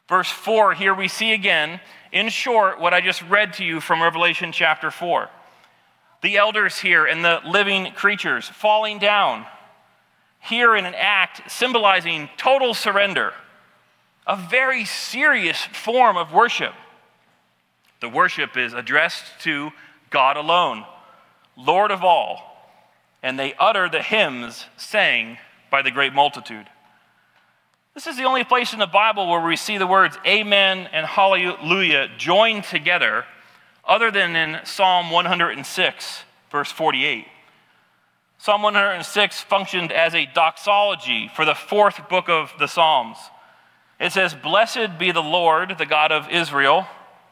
Verse 0.08 0.28
4, 0.28 0.74
here 0.74 0.94
we 0.94 1.08
see 1.08 1.32
again, 1.32 1.80
in 2.12 2.28
short, 2.28 2.80
what 2.80 2.92
I 2.92 3.00
just 3.00 3.22
read 3.22 3.52
to 3.54 3.64
you 3.64 3.80
from 3.80 4.02
Revelation 4.02 4.50
chapter 4.50 4.90
4. 4.90 5.30
The 6.22 6.36
elders 6.36 6.78
here 6.78 7.06
and 7.06 7.24
the 7.24 7.40
living 7.46 7.92
creatures 7.92 8.48
falling 8.48 8.98
down, 8.98 9.46
here 10.40 10.74
in 10.74 10.86
an 10.86 10.94
act 10.94 11.50
symbolizing 11.50 12.28
total 12.36 12.74
surrender 12.74 13.32
a 14.26 14.36
very 14.36 14.84
serious 14.84 15.58
form 15.72 16.16
of 16.16 16.32
worship. 16.32 16.74
The 18.00 18.08
worship 18.08 18.56
is 18.56 18.72
addressed 18.72 19.24
to 19.40 19.70
God 20.10 20.36
alone, 20.36 20.84
Lord 21.56 21.90
of 21.90 22.04
all, 22.04 22.72
and 23.22 23.38
they 23.38 23.54
utter 23.58 23.88
the 23.88 24.02
hymns 24.02 24.66
sang 24.76 25.38
by 25.70 25.82
the 25.82 25.90
great 25.90 26.12
multitude. 26.12 26.66
This 27.94 28.06
is 28.06 28.16
the 28.16 28.24
only 28.24 28.44
place 28.44 28.72
in 28.72 28.78
the 28.78 28.86
Bible 28.86 29.28
where 29.28 29.44
we 29.44 29.56
see 29.56 29.78
the 29.78 29.86
words 29.86 30.16
Amen 30.24 30.88
and 30.92 31.04
Hallelujah 31.04 32.08
joined 32.16 32.64
together, 32.64 33.24
other 33.84 34.12
than 34.12 34.36
in 34.36 34.64
Psalm 34.64 35.10
106, 35.10 36.22
verse 36.52 36.70
48. 36.70 37.26
Psalm 38.42 38.62
106 38.62 39.42
functioned 39.42 39.92
as 39.92 40.14
a 40.14 40.24
doxology 40.24 41.30
for 41.34 41.44
the 41.44 41.54
fourth 41.54 42.08
book 42.08 42.30
of 42.30 42.50
the 42.58 42.66
Psalms. 42.66 43.18
It 44.00 44.12
says, 44.12 44.34
Blessed 44.34 44.98
be 44.98 45.12
the 45.12 45.22
Lord, 45.22 45.76
the 45.76 45.84
God 45.84 46.10
of 46.10 46.30
Israel, 46.30 46.86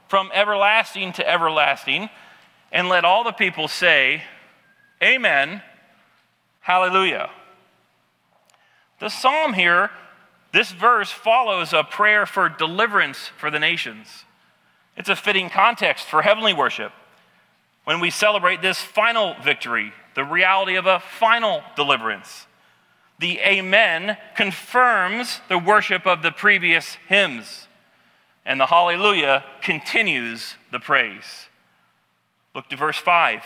from 0.08 0.30
everlasting 0.34 1.14
to 1.14 1.26
everlasting. 1.26 2.10
And 2.70 2.90
let 2.90 3.06
all 3.06 3.24
the 3.24 3.32
people 3.32 3.68
say, 3.68 4.22
Amen, 5.02 5.62
Hallelujah. 6.60 7.30
The 9.00 9.08
psalm 9.08 9.54
here, 9.54 9.88
this 10.52 10.70
verse 10.70 11.10
follows 11.10 11.72
a 11.72 11.82
prayer 11.82 12.26
for 12.26 12.50
deliverance 12.50 13.30
for 13.38 13.50
the 13.50 13.58
nations. 13.58 14.26
It's 14.94 15.08
a 15.08 15.16
fitting 15.16 15.48
context 15.48 16.04
for 16.04 16.20
heavenly 16.20 16.52
worship 16.52 16.92
when 17.84 18.00
we 18.00 18.10
celebrate 18.10 18.60
this 18.60 18.82
final 18.82 19.34
victory, 19.42 19.94
the 20.18 20.24
reality 20.24 20.74
of 20.74 20.84
a 20.84 20.98
final 20.98 21.62
deliverance. 21.76 22.48
The 23.20 23.38
Amen 23.38 24.16
confirms 24.34 25.40
the 25.48 25.58
worship 25.58 26.08
of 26.08 26.22
the 26.22 26.32
previous 26.32 26.96
hymns, 27.06 27.68
and 28.44 28.58
the 28.58 28.66
Hallelujah 28.66 29.44
continues 29.62 30.56
the 30.72 30.80
praise. 30.80 31.46
Look 32.52 32.68
to 32.70 32.76
verse 32.76 32.98
5. 32.98 33.44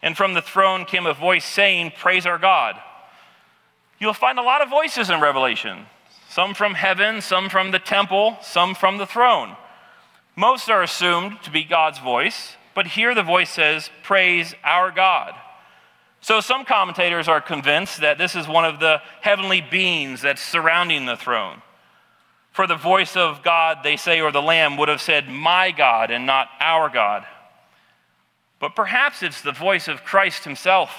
And 0.00 0.16
from 0.16 0.34
the 0.34 0.40
throne 0.40 0.84
came 0.84 1.04
a 1.04 1.14
voice 1.14 1.44
saying, 1.44 1.94
Praise 1.98 2.26
our 2.26 2.38
God. 2.38 2.76
You'll 3.98 4.12
find 4.12 4.38
a 4.38 4.42
lot 4.42 4.62
of 4.62 4.70
voices 4.70 5.10
in 5.10 5.20
Revelation 5.20 5.86
some 6.28 6.54
from 6.54 6.74
heaven, 6.74 7.20
some 7.22 7.48
from 7.48 7.72
the 7.72 7.80
temple, 7.80 8.38
some 8.40 8.76
from 8.76 8.98
the 8.98 9.06
throne. 9.06 9.56
Most 10.36 10.70
are 10.70 10.84
assumed 10.84 11.42
to 11.42 11.50
be 11.50 11.64
God's 11.64 11.98
voice, 11.98 12.54
but 12.72 12.86
here 12.86 13.16
the 13.16 13.24
voice 13.24 13.50
says, 13.50 13.90
Praise 14.04 14.54
our 14.62 14.92
God. 14.92 15.34
So, 16.20 16.40
some 16.40 16.64
commentators 16.64 17.28
are 17.28 17.40
convinced 17.40 18.00
that 18.00 18.18
this 18.18 18.34
is 18.34 18.48
one 18.48 18.64
of 18.64 18.80
the 18.80 19.00
heavenly 19.20 19.60
beings 19.60 20.20
that's 20.20 20.42
surrounding 20.42 21.06
the 21.06 21.16
throne. 21.16 21.62
For 22.50 22.66
the 22.66 22.76
voice 22.76 23.16
of 23.16 23.42
God, 23.44 23.78
they 23.84 23.96
say, 23.96 24.20
or 24.20 24.32
the 24.32 24.42
Lamb 24.42 24.76
would 24.78 24.88
have 24.88 25.00
said, 25.00 25.28
My 25.28 25.70
God, 25.70 26.10
and 26.10 26.26
not 26.26 26.48
our 26.58 26.88
God. 26.88 27.24
But 28.58 28.74
perhaps 28.74 29.22
it's 29.22 29.42
the 29.42 29.52
voice 29.52 29.86
of 29.86 30.02
Christ 30.02 30.42
himself. 30.42 30.90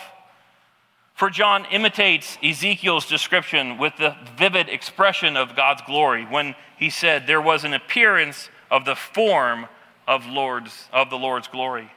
For 1.13 1.29
John 1.29 1.65
imitates 1.65 2.37
Ezekiel's 2.41 3.05
description 3.05 3.77
with 3.77 3.97
the 3.97 4.15
vivid 4.37 4.69
expression 4.69 5.35
of 5.35 5.53
God's 5.53 5.81
glory 5.81 6.23
when 6.23 6.55
he 6.77 6.89
said 6.89 7.27
there 7.27 7.41
was 7.41 7.65
an 7.65 7.73
appearance 7.73 8.49
of 8.71 8.85
the 8.85 8.95
form 8.95 9.67
of, 10.07 10.25
Lord's, 10.25 10.87
of 10.93 11.09
the 11.09 11.17
Lord's 11.17 11.49
glory 11.49 11.91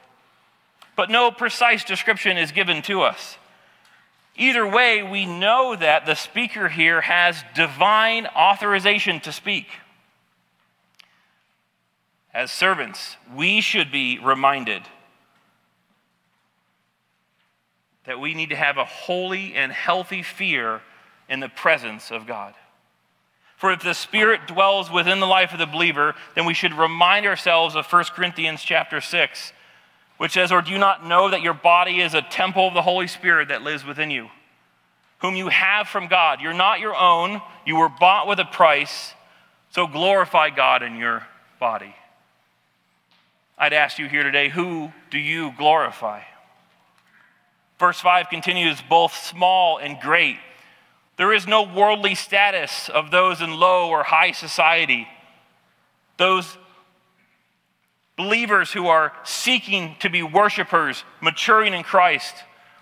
but 0.95 1.09
no 1.09 1.31
precise 1.31 1.83
description 1.83 2.37
is 2.37 2.51
given 2.51 2.81
to 2.83 3.01
us. 3.01 3.37
Either 4.35 4.67
way, 4.67 5.03
we 5.03 5.25
know 5.25 5.75
that 5.75 6.05
the 6.05 6.15
speaker 6.15 6.69
here 6.69 7.01
has 7.01 7.43
divine 7.53 8.25
authorization 8.27 9.19
to 9.19 9.31
speak. 9.31 9.67
As 12.33 12.51
servants, 12.51 13.17
we 13.35 13.61
should 13.61 13.91
be 13.91 14.17
reminded 14.17 14.81
that 18.05 18.19
we 18.19 18.33
need 18.33 18.49
to 18.49 18.55
have 18.55 18.77
a 18.77 18.85
holy 18.85 19.53
and 19.53 19.71
healthy 19.71 20.23
fear 20.23 20.81
in 21.29 21.39
the 21.39 21.49
presence 21.49 22.11
of 22.11 22.25
God. 22.25 22.53
For 23.55 23.71
if 23.71 23.81
the 23.81 23.93
Spirit 23.93 24.47
dwells 24.47 24.91
within 24.91 25.19
the 25.19 25.27
life 25.27 25.53
of 25.53 25.59
the 25.59 25.65
believer, 25.65 26.15
then 26.35 26.45
we 26.45 26.53
should 26.53 26.73
remind 26.73 27.25
ourselves 27.25 27.75
of 27.75 27.85
1 27.85 28.03
Corinthians 28.15 28.61
chapter 28.61 28.99
6 28.99 29.53
which 30.23 30.31
says, 30.31 30.53
Or 30.53 30.61
do 30.61 30.71
you 30.71 30.77
not 30.77 31.05
know 31.05 31.29
that 31.29 31.41
your 31.41 31.53
body 31.53 31.99
is 31.99 32.13
a 32.13 32.21
temple 32.21 32.69
of 32.69 32.73
the 32.73 32.81
Holy 32.81 33.07
Spirit 33.07 33.49
that 33.49 33.61
lives 33.61 33.83
within 33.83 34.09
you, 34.09 34.29
whom 35.17 35.35
you 35.35 35.49
have 35.49 35.89
from 35.89 36.07
God? 36.07 36.39
You're 36.39 36.53
not 36.53 36.79
your 36.79 36.95
own, 36.95 37.41
you 37.65 37.75
were 37.75 37.89
bought 37.89 38.25
with 38.25 38.39
a 38.39 38.45
price, 38.45 39.13
so 39.71 39.85
glorify 39.85 40.49
God 40.49 40.81
in 40.81 40.95
your 40.95 41.27
body. 41.59 41.93
I'd 43.57 43.73
ask 43.73 43.99
you 43.99 44.07
here 44.07 44.23
today, 44.23 44.47
who 44.47 44.93
do 45.11 45.17
you 45.17 45.51
glorify? 45.57 46.21
Verse 47.77 47.99
5 47.99 48.29
continues, 48.29 48.77
both 48.89 49.13
small 49.13 49.77
and 49.77 49.99
great. 49.99 50.37
There 51.17 51.33
is 51.33 51.47
no 51.47 51.63
worldly 51.63 52.15
status 52.15 52.87
of 52.87 53.11
those 53.11 53.41
in 53.41 53.51
low 53.51 53.89
or 53.89 54.03
high 54.03 54.31
society. 54.31 55.05
Those 56.15 56.57
believers 58.17 58.71
who 58.71 58.87
are 58.87 59.13
seeking 59.23 59.95
to 59.99 60.09
be 60.09 60.23
worshipers, 60.23 61.03
maturing 61.21 61.73
in 61.73 61.83
Christ, 61.83 62.35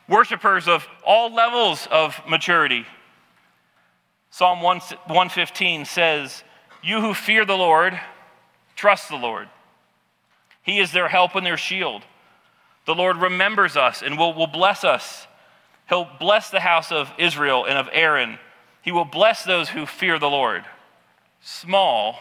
worshipers 0.07 0.67
of 0.67 0.87
all 1.05 1.33
levels 1.33 1.87
of 1.89 2.19
maturity. 2.27 2.85
Psalm 4.29 4.61
115 4.61 5.85
says, 5.85 6.43
You 6.83 7.01
who 7.01 7.13
fear 7.13 7.45
the 7.45 7.57
Lord, 7.57 7.99
trust 8.75 9.09
the 9.09 9.15
Lord. 9.15 9.47
He 10.63 10.79
is 10.79 10.91
their 10.91 11.07
help 11.07 11.35
and 11.35 11.45
their 11.45 11.57
shield. 11.57 12.03
The 12.85 12.95
Lord 12.95 13.17
remembers 13.17 13.77
us 13.77 14.01
and 14.01 14.17
will, 14.17 14.33
will 14.33 14.47
bless 14.47 14.83
us. 14.83 15.27
He'll 15.89 16.09
bless 16.19 16.49
the 16.49 16.59
house 16.59 16.91
of 16.91 17.11
Israel 17.17 17.65
and 17.65 17.77
of 17.77 17.89
Aaron. 17.91 18.37
He 18.81 18.91
will 18.91 19.05
bless 19.05 19.43
those 19.43 19.69
who 19.69 19.85
fear 19.85 20.17
the 20.17 20.29
Lord, 20.29 20.63
small 21.41 22.19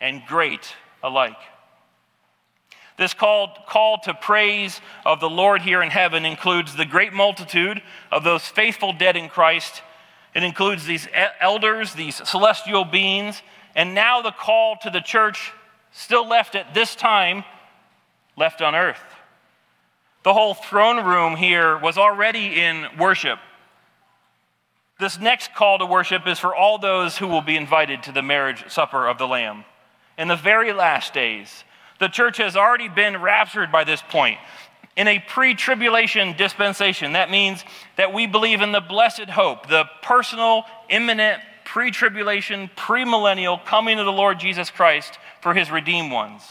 and 0.00 0.22
great 0.26 0.74
alike. 1.02 1.36
This 2.96 3.12
call, 3.12 3.48
call 3.66 3.98
to 4.04 4.14
praise 4.14 4.80
of 5.04 5.20
the 5.20 5.28
Lord 5.28 5.62
here 5.62 5.82
in 5.82 5.90
heaven 5.90 6.24
includes 6.24 6.76
the 6.76 6.84
great 6.84 7.12
multitude 7.12 7.82
of 8.12 8.22
those 8.22 8.46
faithful 8.46 8.92
dead 8.92 9.16
in 9.16 9.28
Christ. 9.28 9.82
It 10.34 10.44
includes 10.44 10.86
these 10.86 11.08
elders, 11.40 11.94
these 11.94 12.16
celestial 12.28 12.84
beings, 12.84 13.42
and 13.74 13.94
now 13.94 14.22
the 14.22 14.30
call 14.30 14.76
to 14.82 14.90
the 14.90 15.00
church 15.00 15.52
still 15.90 16.28
left 16.28 16.54
at 16.54 16.74
this 16.74 16.94
time, 16.94 17.44
left 18.36 18.62
on 18.62 18.74
earth. 18.74 19.00
The 20.22 20.32
whole 20.32 20.54
throne 20.54 21.04
room 21.04 21.36
here 21.36 21.76
was 21.76 21.98
already 21.98 22.60
in 22.60 22.86
worship. 22.98 23.38
This 25.00 25.18
next 25.18 25.54
call 25.54 25.78
to 25.78 25.86
worship 25.86 26.26
is 26.26 26.38
for 26.38 26.54
all 26.54 26.78
those 26.78 27.18
who 27.18 27.26
will 27.26 27.42
be 27.42 27.56
invited 27.56 28.04
to 28.04 28.12
the 28.12 28.22
marriage 28.22 28.64
supper 28.70 29.06
of 29.08 29.18
the 29.18 29.26
Lamb. 29.26 29.64
In 30.16 30.28
the 30.28 30.36
very 30.36 30.72
last 30.72 31.12
days, 31.12 31.64
the 32.04 32.08
church 32.08 32.36
has 32.36 32.54
already 32.54 32.90
been 32.90 33.22
raptured 33.22 33.72
by 33.72 33.82
this 33.82 34.02
point. 34.02 34.36
In 34.94 35.08
a 35.08 35.20
pre 35.20 35.54
tribulation 35.54 36.36
dispensation, 36.36 37.14
that 37.14 37.30
means 37.30 37.64
that 37.96 38.12
we 38.12 38.26
believe 38.26 38.60
in 38.60 38.72
the 38.72 38.82
blessed 38.82 39.30
hope, 39.30 39.68
the 39.68 39.86
personal, 40.02 40.64
imminent, 40.90 41.40
pre 41.64 41.90
tribulation, 41.90 42.68
premillennial 42.76 43.64
coming 43.64 43.98
of 43.98 44.04
the 44.04 44.12
Lord 44.12 44.38
Jesus 44.38 44.70
Christ 44.70 45.18
for 45.40 45.54
his 45.54 45.70
redeemed 45.70 46.12
ones. 46.12 46.42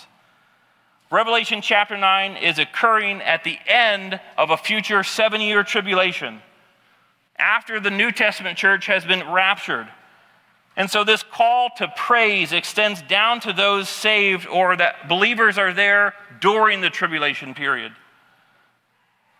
Revelation 1.11 1.61
chapter 1.61 1.95
9 1.95 2.37
is 2.37 2.57
occurring 2.57 3.21
at 3.21 3.43
the 3.43 3.59
end 3.67 4.19
of 4.39 4.49
a 4.49 4.57
future 4.57 5.03
seven 5.03 5.39
year 5.39 5.63
tribulation. 5.63 6.41
After 7.37 7.79
the 7.79 7.91
New 7.91 8.11
Testament 8.11 8.57
church 8.57 8.87
has 8.87 9.05
been 9.05 9.31
raptured, 9.31 9.87
and 10.75 10.89
so 10.89 11.03
this 11.03 11.23
call 11.23 11.69
to 11.77 11.87
praise 11.95 12.51
extends 12.51 13.01
down 13.03 13.39
to 13.41 13.53
those 13.53 13.87
saved 13.87 14.47
or 14.47 14.75
that 14.75 15.07
believers 15.07 15.57
are 15.57 15.73
there 15.73 16.13
during 16.41 16.81
the 16.81 16.89
tribulation 16.89 17.53
period. 17.53 17.93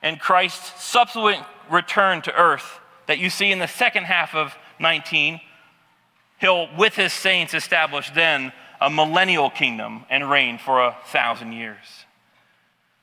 And 0.02 0.20
Christ's 0.20 0.84
subsequent 0.84 1.44
return 1.72 2.22
to 2.24 2.36
earth 2.36 2.80
that 3.08 3.18
you 3.18 3.30
see 3.30 3.52
in 3.52 3.60
the 3.60 3.68
second 3.68 4.04
half 4.04 4.36
of 4.36 4.56
19, 4.80 5.40
He'll, 6.40 6.68
with 6.76 6.96
his 6.96 7.14
saints, 7.14 7.54
establish 7.54 8.12
then 8.12 8.52
a 8.82 8.90
millennial 8.90 9.50
kingdom 9.50 10.06
and 10.10 10.30
reign 10.30 10.58
for 10.58 10.84
a 10.84 10.98
thousand 11.06 11.54
years. 11.54 11.78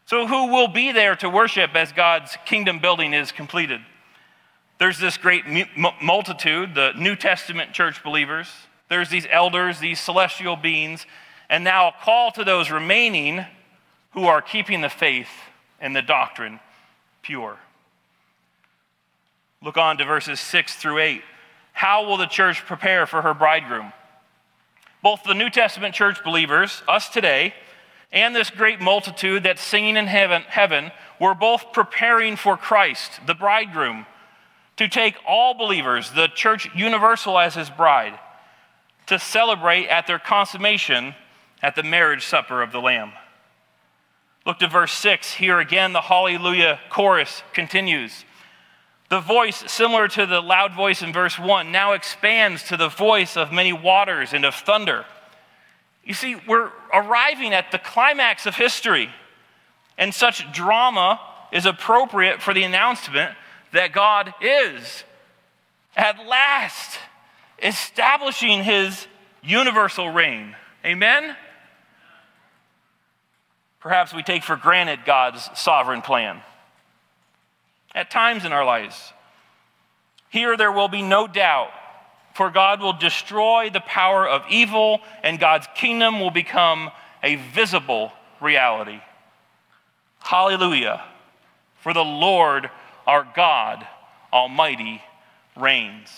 So, 0.05 0.27
who 0.27 0.49
will 0.49 0.69
be 0.69 0.93
there 0.93 1.17
to 1.17 1.31
worship 1.31 1.75
as 1.75 1.93
God's 1.93 2.37
kingdom 2.45 2.81
building 2.81 3.15
is 3.15 3.33
completed? 3.33 3.81
There's 4.81 4.99
this 4.99 5.19
great 5.19 5.45
multitude, 6.01 6.75
the 6.75 6.93
New 6.97 7.15
Testament 7.15 7.75
church 7.75 8.03
believers. 8.03 8.49
There's 8.89 9.11
these 9.11 9.27
elders, 9.31 9.79
these 9.79 10.01
celestial 10.01 10.57
beings, 10.57 11.05
and 11.51 11.63
now 11.63 11.89
a 11.89 11.95
call 12.03 12.33
to 12.33 12.45
those 12.45 12.71
remaining 12.71 13.45
who 14.13 14.25
are 14.25 14.41
keeping 14.41 14.81
the 14.81 14.89
faith 14.89 15.29
and 15.83 15.95
the 15.95 16.01
doctrine 16.01 16.61
pure. 17.21 17.59
Look 19.63 19.77
on 19.77 19.99
to 19.99 20.07
verses 20.07 20.41
6 20.41 20.77
through 20.77 21.01
8. 21.01 21.23
How 21.75 22.07
will 22.07 22.17
the 22.17 22.25
church 22.25 22.65
prepare 22.65 23.07
for 23.07 23.21
her 23.21 23.35
bridegroom? 23.35 23.93
Both 25.03 25.25
the 25.25 25.35
New 25.35 25.51
Testament 25.51 25.95
church 25.95 26.25
believers, 26.25 26.83
us 26.89 27.11
today, 27.11 27.53
and 28.13 28.35
this 28.35 28.49
great 28.49 28.81
multitude 28.81 29.43
that's 29.43 29.61
singing 29.61 29.99
in 29.99 30.07
heaven, 30.07 30.41
heaven 30.49 30.91
were 31.21 31.35
both 31.35 31.75
preparing 31.75 32.37
for 32.37 32.57
Christ, 32.57 33.21
the 33.27 33.35
bridegroom, 33.35 34.07
to 34.81 34.89
take 34.89 35.15
all 35.29 35.53
believers, 35.53 36.11
the 36.13 36.27
church 36.29 36.67
universal 36.75 37.39
as 37.39 37.55
his 37.55 37.69
bride, 37.69 38.19
to 39.05 39.19
celebrate 39.19 39.87
at 39.89 40.07
their 40.07 40.19
consummation 40.19 41.15
at 41.63 41.77
the 41.77 41.83
marriage 41.83 42.25
supper 42.25 42.63
of 42.63 42.73
the 42.73 42.81
Lamb. 42.81 43.13
Look 44.47 44.59
to 44.61 44.69
verse 44.69 44.93
6. 44.93 45.35
Here 45.35 45.59
again, 45.59 45.93
the 45.93 46.01
Hallelujah 46.01 46.81
chorus 46.89 47.43
continues. 47.53 48.25
The 49.11 49.21
voice, 49.21 49.71
similar 49.71 50.09
to 50.09 50.25
the 50.25 50.41
loud 50.41 50.73
voice 50.73 51.03
in 51.03 51.13
verse 51.13 51.39
1, 51.39 51.71
now 51.71 51.93
expands 51.93 52.63
to 52.69 52.79
the 52.79 52.89
voice 52.89 53.37
of 53.37 53.53
many 53.53 53.75
waters 53.75 54.33
and 54.33 54.47
of 54.47 54.55
thunder. 54.55 55.05
You 56.05 56.15
see, 56.15 56.37
we're 56.49 56.71
arriving 56.91 57.53
at 57.53 57.71
the 57.71 57.79
climax 57.79 58.47
of 58.47 58.55
history, 58.55 59.11
and 59.99 60.15
such 60.15 60.51
drama 60.55 61.21
is 61.53 61.67
appropriate 61.67 62.41
for 62.41 62.55
the 62.55 62.63
announcement 62.63 63.37
that 63.73 63.93
God 63.93 64.35
is, 64.41 65.05
at 65.97 66.27
last, 66.27 66.99
establishing 67.63 68.65
his 68.65 69.07
universal 69.43 70.11
reign. 70.11 70.57
Amen? 70.85 71.37
Perhaps 73.81 74.13
we 74.13 74.23
take 74.23 74.43
for 74.43 74.57
granted 74.57 75.01
God's 75.05 75.49
sovereign 75.55 76.03
plan. 76.03 76.41
At 77.95 78.11
times 78.11 78.45
in 78.45 78.53
our 78.53 78.65
lives, 78.65 79.13
here 80.29 80.57
there 80.57 80.71
will 80.71 80.89
be 80.89 81.03
no 81.03 81.27
doubt, 81.27 81.71
for 82.35 82.51
God 82.51 82.81
will 82.81 82.93
destroy 82.93 83.71
the 83.71 83.81
power 83.81 84.29
of 84.29 84.43
evil, 84.49 85.01
and 85.23 85.41
God's 85.41 85.67
kingdom 85.75 86.21
will 86.21 86.31
become 86.31 86.91
a 87.23 87.37
visible 87.37 88.13
reality. 88.41 89.01
Hallelujah! 90.21 91.03
For 91.81 91.93
the 91.93 92.05
Lord 92.05 92.71
our 93.11 93.27
God 93.35 93.85
Almighty 94.33 95.03
reigns. 95.57 96.11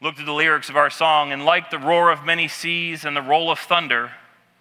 Look 0.00 0.16
to 0.16 0.24
the 0.24 0.32
lyrics 0.32 0.70
of 0.70 0.78
our 0.78 0.88
song, 0.88 1.30
and 1.30 1.44
like 1.44 1.70
the 1.70 1.78
roar 1.78 2.10
of 2.10 2.24
many 2.24 2.48
seas 2.48 3.04
and 3.04 3.14
the 3.14 3.20
roll 3.20 3.50
of 3.50 3.58
thunder, 3.58 4.12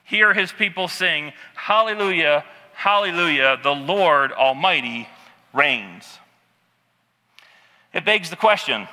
hear 0.04 0.34
his 0.34 0.52
people 0.52 0.90
sing, 0.90 1.32
Hallelujah, 1.56 2.44
Hallelujah, 2.74 3.58
the 3.64 3.72
Lord 3.72 4.34
Almighty 4.34 5.08
reigns. 5.54 6.20
It 7.94 8.04
begs 8.04 8.30
the 8.30 8.36
question 8.36 8.90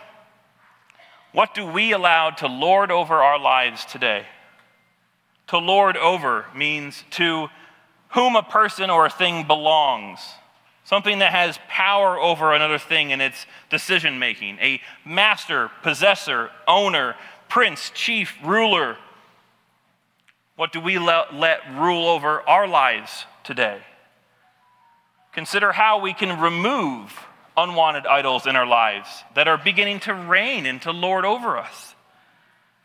what 1.32 1.52
do 1.52 1.66
we 1.66 1.92
allow 1.92 2.30
to 2.30 2.46
lord 2.46 2.92
over 2.92 3.16
our 3.16 3.40
lives 3.40 3.84
today? 3.84 4.24
To 5.48 5.58
lord 5.58 5.96
over 5.96 6.46
means 6.54 7.02
to 7.12 7.48
whom 8.10 8.36
a 8.36 8.42
person 8.44 8.88
or 8.88 9.06
a 9.06 9.10
thing 9.10 9.48
belongs, 9.48 10.20
something 10.88 11.18
that 11.18 11.32
has 11.32 11.58
power 11.68 12.18
over 12.18 12.54
another 12.54 12.78
thing 12.78 13.10
in 13.10 13.20
its 13.20 13.44
decision 13.68 14.18
making, 14.18 14.56
a 14.58 14.80
master, 15.04 15.70
possessor, 15.82 16.50
owner, 16.66 17.14
prince, 17.50 17.90
chief, 17.90 18.34
ruler, 18.42 18.96
what 20.56 20.72
do 20.72 20.80
we 20.80 20.98
let, 20.98 21.34
let 21.34 21.60
rule 21.74 22.08
over 22.08 22.40
our 22.48 22.66
lives 22.66 23.26
today? 23.44 23.82
Consider 25.34 25.72
how 25.72 26.00
we 26.00 26.14
can 26.14 26.40
remove 26.40 27.12
unwanted 27.54 28.06
idols 28.06 28.46
in 28.46 28.56
our 28.56 28.66
lives 28.66 29.24
that 29.34 29.46
are 29.46 29.58
beginning 29.58 30.00
to 30.00 30.14
reign 30.14 30.64
and 30.64 30.80
to 30.80 30.90
lord 30.90 31.26
over 31.26 31.58
us. 31.58 31.94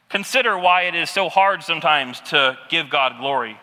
Consider 0.10 0.58
why 0.58 0.84
it 0.84 0.96
is 0.96 1.10
so 1.10 1.30
hard 1.30 1.63
sometimes 1.63 2.20
to 2.20 2.58
give 2.68 2.89
God 2.89 3.13
glory. 3.18 3.58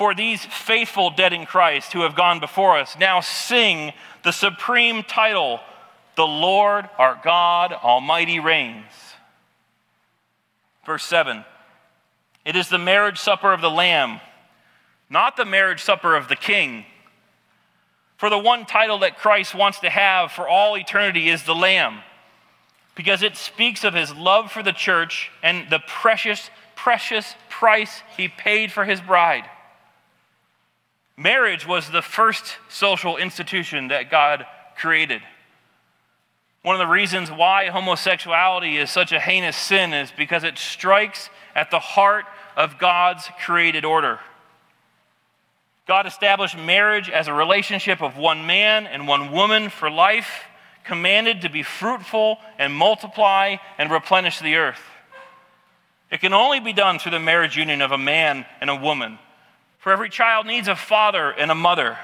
For 0.00 0.14
these 0.14 0.42
faithful 0.46 1.10
dead 1.10 1.34
in 1.34 1.44
Christ 1.44 1.92
who 1.92 2.00
have 2.04 2.14
gone 2.14 2.40
before 2.40 2.78
us 2.78 2.96
now 2.98 3.20
sing 3.20 3.92
the 4.22 4.32
supreme 4.32 5.02
title, 5.02 5.60
The 6.16 6.26
Lord 6.26 6.88
our 6.96 7.20
God 7.22 7.74
Almighty 7.74 8.40
reigns. 8.40 8.86
Verse 10.86 11.04
7 11.04 11.44
it 12.46 12.56
is 12.56 12.70
the 12.70 12.78
marriage 12.78 13.18
supper 13.18 13.52
of 13.52 13.60
the 13.60 13.70
Lamb, 13.70 14.22
not 15.10 15.36
the 15.36 15.44
marriage 15.44 15.82
supper 15.82 16.16
of 16.16 16.28
the 16.28 16.36
King. 16.36 16.86
For 18.16 18.30
the 18.30 18.38
one 18.38 18.64
title 18.64 19.00
that 19.00 19.18
Christ 19.18 19.54
wants 19.54 19.80
to 19.80 19.90
have 19.90 20.32
for 20.32 20.48
all 20.48 20.78
eternity 20.78 21.28
is 21.28 21.42
the 21.42 21.54
Lamb, 21.54 21.98
because 22.94 23.22
it 23.22 23.36
speaks 23.36 23.84
of 23.84 23.92
his 23.92 24.14
love 24.14 24.50
for 24.50 24.62
the 24.62 24.72
church 24.72 25.30
and 25.42 25.68
the 25.68 25.80
precious, 25.86 26.48
precious 26.74 27.34
price 27.50 28.02
he 28.16 28.28
paid 28.28 28.72
for 28.72 28.86
his 28.86 29.02
bride. 29.02 29.44
Marriage 31.16 31.66
was 31.66 31.90
the 31.90 32.02
first 32.02 32.56
social 32.68 33.16
institution 33.16 33.88
that 33.88 34.10
God 34.10 34.46
created. 34.76 35.22
One 36.62 36.74
of 36.74 36.80
the 36.80 36.86
reasons 36.86 37.30
why 37.30 37.66
homosexuality 37.66 38.76
is 38.76 38.90
such 38.90 39.12
a 39.12 39.20
heinous 39.20 39.56
sin 39.56 39.94
is 39.94 40.12
because 40.16 40.44
it 40.44 40.58
strikes 40.58 41.30
at 41.54 41.70
the 41.70 41.78
heart 41.78 42.26
of 42.56 42.78
God's 42.78 43.28
created 43.44 43.84
order. 43.84 44.20
God 45.86 46.06
established 46.06 46.56
marriage 46.56 47.08
as 47.08 47.28
a 47.28 47.32
relationship 47.32 48.02
of 48.02 48.16
one 48.16 48.46
man 48.46 48.86
and 48.86 49.08
one 49.08 49.32
woman 49.32 49.70
for 49.70 49.90
life, 49.90 50.44
commanded 50.84 51.42
to 51.42 51.48
be 51.48 51.62
fruitful 51.62 52.38
and 52.58 52.72
multiply 52.74 53.56
and 53.78 53.90
replenish 53.90 54.38
the 54.38 54.56
earth. 54.56 54.80
It 56.10 56.20
can 56.20 56.32
only 56.32 56.60
be 56.60 56.72
done 56.72 56.98
through 56.98 57.12
the 57.12 57.20
marriage 57.20 57.56
union 57.56 57.82
of 57.82 57.92
a 57.92 57.98
man 57.98 58.44
and 58.60 58.68
a 58.68 58.76
woman. 58.76 59.18
For 59.80 59.92
every 59.92 60.10
child 60.10 60.46
needs 60.46 60.68
a 60.68 60.76
father 60.76 61.30
and 61.30 61.50
a 61.50 61.54
mother. 61.54 61.98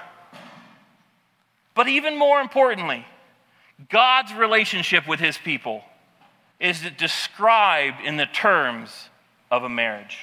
But 1.74 1.88
even 1.88 2.18
more 2.18 2.40
importantly, 2.40 3.04
God's 3.90 4.32
relationship 4.32 5.06
with 5.06 5.20
his 5.20 5.36
people 5.36 5.84
is 6.58 6.80
described 6.96 8.00
in 8.02 8.16
the 8.16 8.24
terms 8.24 9.10
of 9.50 9.62
a 9.62 9.68
marriage. 9.68 10.18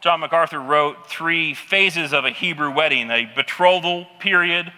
John 0.00 0.20
MacArthur 0.20 0.58
wrote 0.58 1.06
three 1.06 1.52
phases 1.52 2.14
of 2.14 2.24
a 2.24 2.30
Hebrew 2.30 2.74
wedding 2.74 3.10
a 3.10 3.30
betrothal 3.36 4.06
period, 4.18 4.72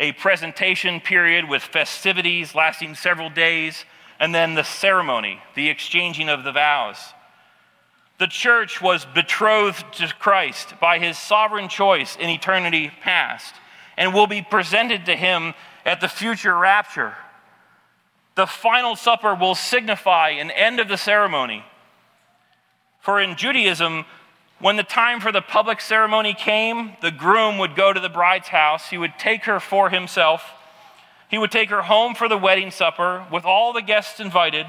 a 0.00 0.10
presentation 0.12 1.00
period 1.00 1.48
with 1.48 1.62
festivities 1.62 2.52
lasting 2.52 2.96
several 2.96 3.30
days, 3.30 3.84
and 4.18 4.34
then 4.34 4.54
the 4.54 4.64
ceremony, 4.64 5.40
the 5.54 5.68
exchanging 5.68 6.28
of 6.28 6.42
the 6.42 6.52
vows. 6.52 6.98
The 8.18 8.26
church 8.26 8.80
was 8.80 9.04
betrothed 9.04 9.92
to 9.94 10.12
Christ 10.18 10.74
by 10.80 10.98
his 10.98 11.18
sovereign 11.18 11.68
choice 11.68 12.16
in 12.16 12.30
eternity 12.30 12.90
past 13.02 13.54
and 13.96 14.14
will 14.14 14.26
be 14.26 14.42
presented 14.42 15.06
to 15.06 15.16
him 15.16 15.54
at 15.84 16.00
the 16.00 16.08
future 16.08 16.56
rapture. 16.56 17.14
The 18.34 18.46
final 18.46 18.96
supper 18.96 19.34
will 19.34 19.54
signify 19.54 20.30
an 20.30 20.50
end 20.50 20.80
of 20.80 20.88
the 20.88 20.96
ceremony 20.96 21.64
for 23.06 23.20
in 23.20 23.36
Judaism, 23.36 24.04
when 24.58 24.74
the 24.74 24.82
time 24.82 25.20
for 25.20 25.30
the 25.30 25.40
public 25.40 25.80
ceremony 25.80 26.34
came, 26.34 26.96
the 27.02 27.12
groom 27.12 27.56
would 27.58 27.76
go 27.76 27.92
to 27.92 28.00
the 28.00 28.08
bride's 28.08 28.48
house. 28.48 28.88
He 28.88 28.98
would 28.98 29.16
take 29.16 29.44
her 29.44 29.60
for 29.60 29.90
himself. 29.90 30.42
He 31.28 31.38
would 31.38 31.52
take 31.52 31.70
her 31.70 31.82
home 31.82 32.16
for 32.16 32.28
the 32.28 32.36
wedding 32.36 32.72
supper 32.72 33.24
with 33.30 33.44
all 33.44 33.72
the 33.72 33.80
guests 33.80 34.18
invited, 34.18 34.66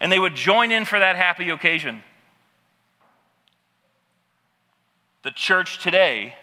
and 0.00 0.10
they 0.10 0.18
would 0.18 0.34
join 0.34 0.72
in 0.72 0.86
for 0.86 0.98
that 0.98 1.14
happy 1.14 1.50
occasion. 1.50 2.02
The 5.22 5.30
church 5.30 5.82
today 5.82 6.34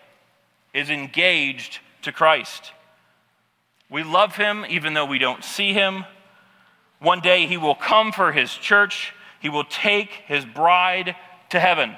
is 0.73 0.89
engaged 0.89 1.79
to 2.01 2.11
Christ. 2.11 2.71
We 3.89 4.03
love 4.03 4.35
him 4.35 4.65
even 4.67 4.93
though 4.93 5.05
we 5.05 5.19
don't 5.19 5.43
see 5.43 5.73
him. 5.73 6.05
One 6.99 7.21
day 7.21 7.47
he 7.47 7.57
will 7.57 7.75
come 7.75 8.11
for 8.11 8.31
his 8.31 8.53
church 8.53 9.13
he 9.45 9.49
will 9.49 9.63
take 9.63 10.09
his 10.25 10.43
bride 10.43 11.15
to 11.49 11.59
heaven. 11.59 11.95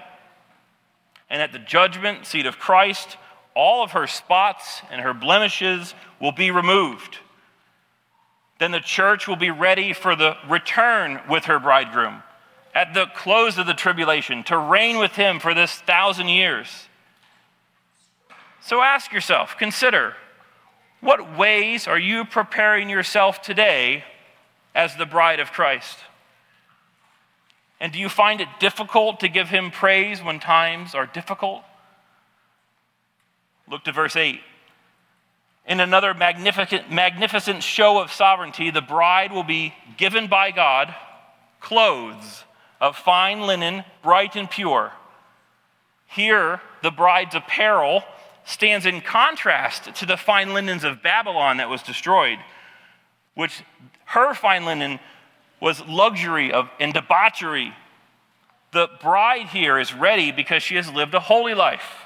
And 1.30 1.42
at 1.42 1.54
the 1.54 1.60
judgment 1.60 2.26
seat 2.26 2.46
of 2.46 2.60
Christ, 2.60 3.16
all 3.56 3.86
of 3.86 3.92
her 3.92 4.06
spots 4.06 4.82
and 4.92 5.00
her 5.00 5.14
blemishes 5.14 5.96
will 6.20 6.34
be 6.34 6.52
removed. 6.52 7.20
Then 8.60 8.72
the 8.72 8.82
church 8.82 9.30
will 9.30 9.38
be 9.38 9.50
ready 9.50 9.94
for 9.94 10.14
the 10.14 10.36
return 10.50 11.22
with 11.30 11.46
her 11.46 11.58
bridegroom 11.58 12.22
at 12.78 12.94
the 12.94 13.08
close 13.16 13.58
of 13.58 13.66
the 13.66 13.74
tribulation 13.74 14.44
to 14.44 14.56
reign 14.56 15.00
with 15.00 15.14
him 15.14 15.40
for 15.40 15.56
this 15.56 15.74
thousand 15.74 16.28
years. 16.28 16.68
So 18.62 18.84
ask 18.84 19.12
yourself, 19.12 19.56
consider, 19.58 20.14
what 21.02 21.36
ways 21.36 21.88
are 21.88 21.98
you 21.98 22.24
preparing 22.24 22.88
yourself 22.88 23.42
today 23.42 24.04
as 24.76 24.96
the 24.96 25.08
bride 25.08 25.40
of 25.40 25.52
Christ? 25.52 25.98
And 27.80 27.92
do 27.92 27.98
you 27.98 28.10
find 28.10 28.42
it 28.42 28.48
difficult 28.60 29.22
to 29.22 29.28
give 29.28 29.50
him 29.50 29.72
praise 29.72 30.22
when 30.22 30.40
times 30.40 30.94
are 30.94 31.08
difficult? 31.08 31.64
Look 33.68 33.86
to 33.86 33.92
verse 33.92 34.16
8. 34.16 34.40
In 35.66 35.80
another 35.80 36.14
magnificent, 36.14 36.92
magnificent 36.92 37.64
show 37.64 38.00
of 38.00 38.12
sovereignty, 38.12 38.70
the 38.70 38.84
bride 38.84 39.32
will 39.32 39.44
be 39.44 39.74
given 39.98 40.28
by 40.28 40.52
God 40.52 40.94
clothes 41.60 42.44
of 42.80 42.96
fine 42.96 43.42
linen, 43.42 43.84
bright 44.04 44.36
and 44.36 44.50
pure. 44.50 44.92
Here, 46.08 46.62
the 46.84 46.92
bride's 46.92 47.36
apparel 47.36 48.04
stands 48.46 48.86
in 48.86 49.02
contrast 49.02 49.94
to 49.96 50.06
the 50.06 50.18
fine 50.18 50.54
linens 50.54 50.84
of 50.84 51.04
Babylon 51.04 51.58
that 51.58 51.70
was 51.70 51.84
destroyed, 51.84 52.40
which 53.36 53.64
her 54.06 54.34
fine 54.34 54.66
linen 54.66 55.00
was 55.60 55.86
luxury 55.86 56.52
of, 56.52 56.70
and 56.80 56.94
debauchery. 56.94 57.74
The 58.72 58.88
bride 59.02 59.48
here 59.48 59.78
is 59.80 59.94
ready 59.94 60.32
because 60.32 60.64
she 60.64 60.76
has 60.76 60.90
lived 60.92 61.14
a 61.14 61.20
holy 61.20 61.54
life 61.54 62.06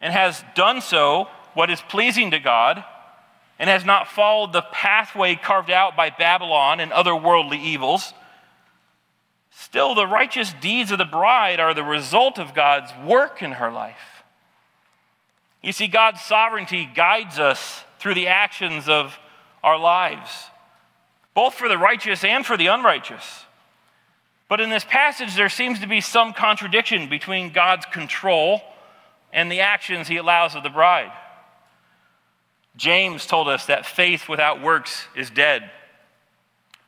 and 0.00 0.12
has 0.12 0.42
done 0.54 0.80
so 0.80 1.28
what 1.54 1.70
is 1.70 1.80
pleasing 1.82 2.30
to 2.30 2.38
God 2.38 2.84
and 3.58 3.68
has 3.68 3.84
not 3.84 4.08
followed 4.08 4.52
the 4.52 4.62
pathway 4.62 5.34
carved 5.34 5.70
out 5.70 5.96
by 5.96 6.10
Babylon 6.10 6.80
and 6.80 6.92
other 6.92 7.14
worldly 7.14 7.58
evils. 7.58 8.14
Still, 9.54 9.94
the 9.94 10.06
righteous 10.06 10.54
deeds 10.60 10.90
of 10.90 10.98
the 10.98 11.04
bride 11.04 11.60
are 11.60 11.74
the 11.74 11.84
result 11.84 12.38
of 12.38 12.54
God's 12.54 12.90
work 13.06 13.42
in 13.42 13.52
her 13.52 13.70
life. 13.70 14.24
You 15.62 15.72
see, 15.72 15.86
God's 15.86 16.20
sovereignty 16.20 16.88
guides 16.92 17.38
us 17.38 17.84
through 17.98 18.14
the 18.14 18.28
actions 18.28 18.88
of 18.88 19.18
our 19.62 19.78
lives, 19.78 20.30
both 21.34 21.54
for 21.54 21.68
the 21.68 21.78
righteous 21.78 22.24
and 22.24 22.44
for 22.44 22.56
the 22.56 22.66
unrighteous. 22.66 23.44
But 24.48 24.60
in 24.60 24.70
this 24.70 24.84
passage, 24.84 25.36
there 25.36 25.48
seems 25.48 25.78
to 25.80 25.86
be 25.86 26.00
some 26.00 26.32
contradiction 26.32 27.08
between 27.08 27.52
God's 27.52 27.86
control 27.86 28.60
and 29.32 29.50
the 29.50 29.60
actions 29.60 30.08
he 30.08 30.16
allows 30.16 30.54
of 30.54 30.62
the 30.62 30.68
bride. 30.68 31.12
James 32.76 33.26
told 33.26 33.48
us 33.48 33.66
that 33.66 33.86
faith 33.86 34.28
without 34.28 34.60
works 34.60 35.06
is 35.14 35.30
dead. 35.30 35.70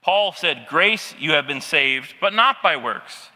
Paul 0.04 0.32
said, 0.32 0.66
Grace, 0.68 1.14
you 1.18 1.32
have 1.32 1.46
been 1.46 1.62
saved, 1.62 2.14
but 2.20 2.34
not 2.34 2.62
by 2.62 2.76
works. 2.76 3.30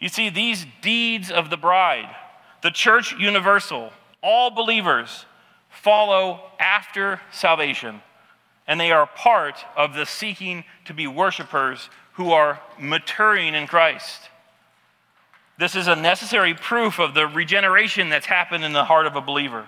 You 0.00 0.08
see, 0.08 0.28
these 0.28 0.66
deeds 0.82 1.30
of 1.30 1.48
the 1.48 1.56
bride, 1.56 2.14
the 2.62 2.72
church 2.72 3.14
universal, 3.18 3.92
all 4.20 4.50
believers 4.50 5.26
follow 5.68 6.40
after 6.58 7.20
salvation, 7.30 8.02
and 8.66 8.80
they 8.80 8.90
are 8.90 9.06
part 9.06 9.64
of 9.76 9.94
the 9.94 10.06
seeking 10.06 10.64
to 10.86 10.92
be 10.92 11.06
worshipers 11.06 11.88
who 12.14 12.32
are 12.32 12.60
maturing 12.78 13.54
in 13.54 13.68
Christ. 13.68 14.28
This 15.56 15.76
is 15.76 15.86
a 15.86 15.94
necessary 15.94 16.54
proof 16.54 16.98
of 16.98 17.14
the 17.14 17.28
regeneration 17.28 18.08
that's 18.08 18.26
happened 18.26 18.64
in 18.64 18.72
the 18.72 18.84
heart 18.84 19.06
of 19.06 19.14
a 19.14 19.20
believer. 19.20 19.66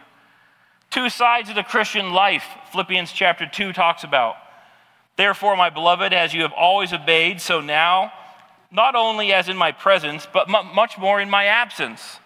Two 0.91 1.09
sides 1.09 1.49
of 1.49 1.55
the 1.55 1.63
Christian 1.63 2.13
life, 2.13 2.45
Philippians 2.73 3.13
chapter 3.13 3.47
2 3.47 3.73
talks 3.73 4.03
about. 4.03 4.37
Therefore, 5.23 5.57
my 5.57 5.71
beloved, 5.71 6.13
as 6.13 6.35
you 6.35 6.43
have 6.43 6.53
always 6.53 6.93
obeyed, 6.93 7.41
so 7.41 7.61
now, 7.61 8.13
not 8.73 8.97
only 8.97 9.33
as 9.33 9.49
in 9.49 9.57
my 9.57 9.71
presence, 9.71 10.27
but 10.33 10.49
much 10.49 10.99
more 10.99 11.21
in 11.21 11.31
my 11.31 11.45
absence, 11.45 12.19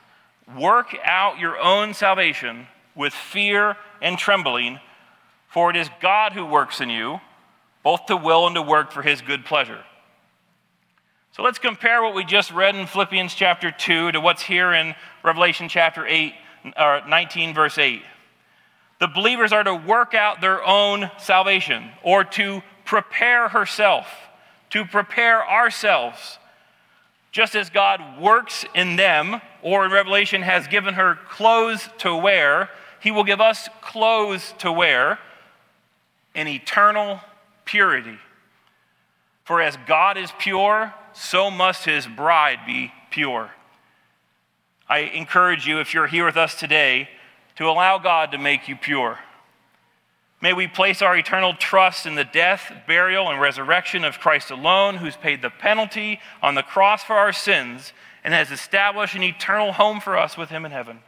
work 0.59 0.97
out 1.05 1.39
your 1.39 1.59
own 1.59 1.93
salvation 1.93 2.67
with 2.95 3.13
fear 3.13 3.77
and 4.01 4.17
trembling, 4.17 4.81
for 5.47 5.69
it 5.69 5.77
is 5.77 5.91
God 6.01 6.33
who 6.33 6.47
works 6.47 6.81
in 6.81 6.89
you, 6.89 7.21
both 7.83 8.07
to 8.07 8.17
will 8.17 8.47
and 8.47 8.55
to 8.55 8.63
work 8.63 8.91
for 8.91 9.03
his 9.03 9.21
good 9.21 9.45
pleasure. 9.45 9.85
So 11.33 11.43
let's 11.43 11.59
compare 11.59 12.03
what 12.03 12.15
we 12.15 12.25
just 12.25 12.51
read 12.51 12.77
in 12.77 12.87
Philippians 12.87 13.35
chapter 13.35 13.71
2 13.71 14.13
to 14.13 14.21
what's 14.23 14.41
here 14.41 14.73
in 14.73 14.95
Revelation 15.23 15.69
chapter 15.69 16.07
8 16.07 16.33
or 16.79 17.03
19 17.07 17.53
verse 17.53 17.77
8. 17.77 18.01
The 19.01 19.09
believers 19.09 19.53
are 19.53 19.65
to 19.65 19.75
work 19.75 20.15
out 20.15 20.41
their 20.41 20.65
own 20.65 21.11
salvation 21.19 21.91
or 22.03 22.25
to 22.25 22.63
prepare 22.87 23.49
herself, 23.49 24.07
to 24.71 24.87
prepare 24.87 25.47
ourselves. 25.47 26.39
Just 27.33 27.55
as 27.55 27.69
God 27.69 28.19
works 28.19 28.65
in 28.75 28.97
them, 28.97 29.43
or 29.61 29.85
in 29.85 29.91
Revelation 29.91 30.41
has 30.41 30.67
given 30.69 30.95
her 30.95 31.19
clothes 31.29 31.87
to 31.99 32.17
wear, 32.17 32.71
He 33.03 33.11
will 33.11 33.25
give 33.25 33.43
us 33.43 33.69
clothes 33.83 34.55
to 34.59 34.73
wear 34.73 35.19
in 36.35 36.49
eternal 36.49 37.21
purity. 37.67 38.19
For 39.45 39.61
as 39.61 39.77
God 39.87 40.17
is 40.17 40.31
pure, 40.39 40.95
so 41.13 41.51
must 41.51 41.85
His 41.85 42.07
bride 42.07 42.61
be 42.67 42.93
pure. 43.11 43.51
I 44.89 44.99
encourage 45.01 45.67
you, 45.67 45.81
if 45.81 45.93
you're 45.93 46.07
here 46.07 46.25
with 46.25 46.37
us 46.37 46.59
today, 46.59 47.09
to 47.57 47.69
allow 47.69 47.99
God 47.99 48.33
to 48.33 48.39
make 48.39 48.69
you 48.69 48.77
pure. 48.77 49.19
May 50.47 50.53
we 50.53 50.69
place 50.69 51.03
our 51.03 51.17
eternal 51.17 51.55
trust 51.55 52.07
in 52.07 52.15
the 52.15 52.23
death, 52.23 52.73
burial, 52.87 53.29
and 53.29 53.41
resurrection 53.41 54.05
of 54.05 54.21
Christ 54.21 54.53
alone, 54.53 54.95
who's 54.95 55.17
paid 55.17 55.43
the 55.43 55.51
penalty 55.51 56.21
on 56.41 56.55
the 56.55 56.63
cross 56.63 57.03
for 57.03 57.15
our 57.15 57.33
sins 57.33 57.93
and 58.23 58.33
has 58.33 58.53
established 58.53 59.17
an 59.17 59.25
eternal 59.25 59.73
home 59.73 59.99
for 59.99 60.17
us 60.17 60.39
with 60.39 60.49
Him 60.51 60.65
in 60.65 60.71
heaven. 60.71 61.01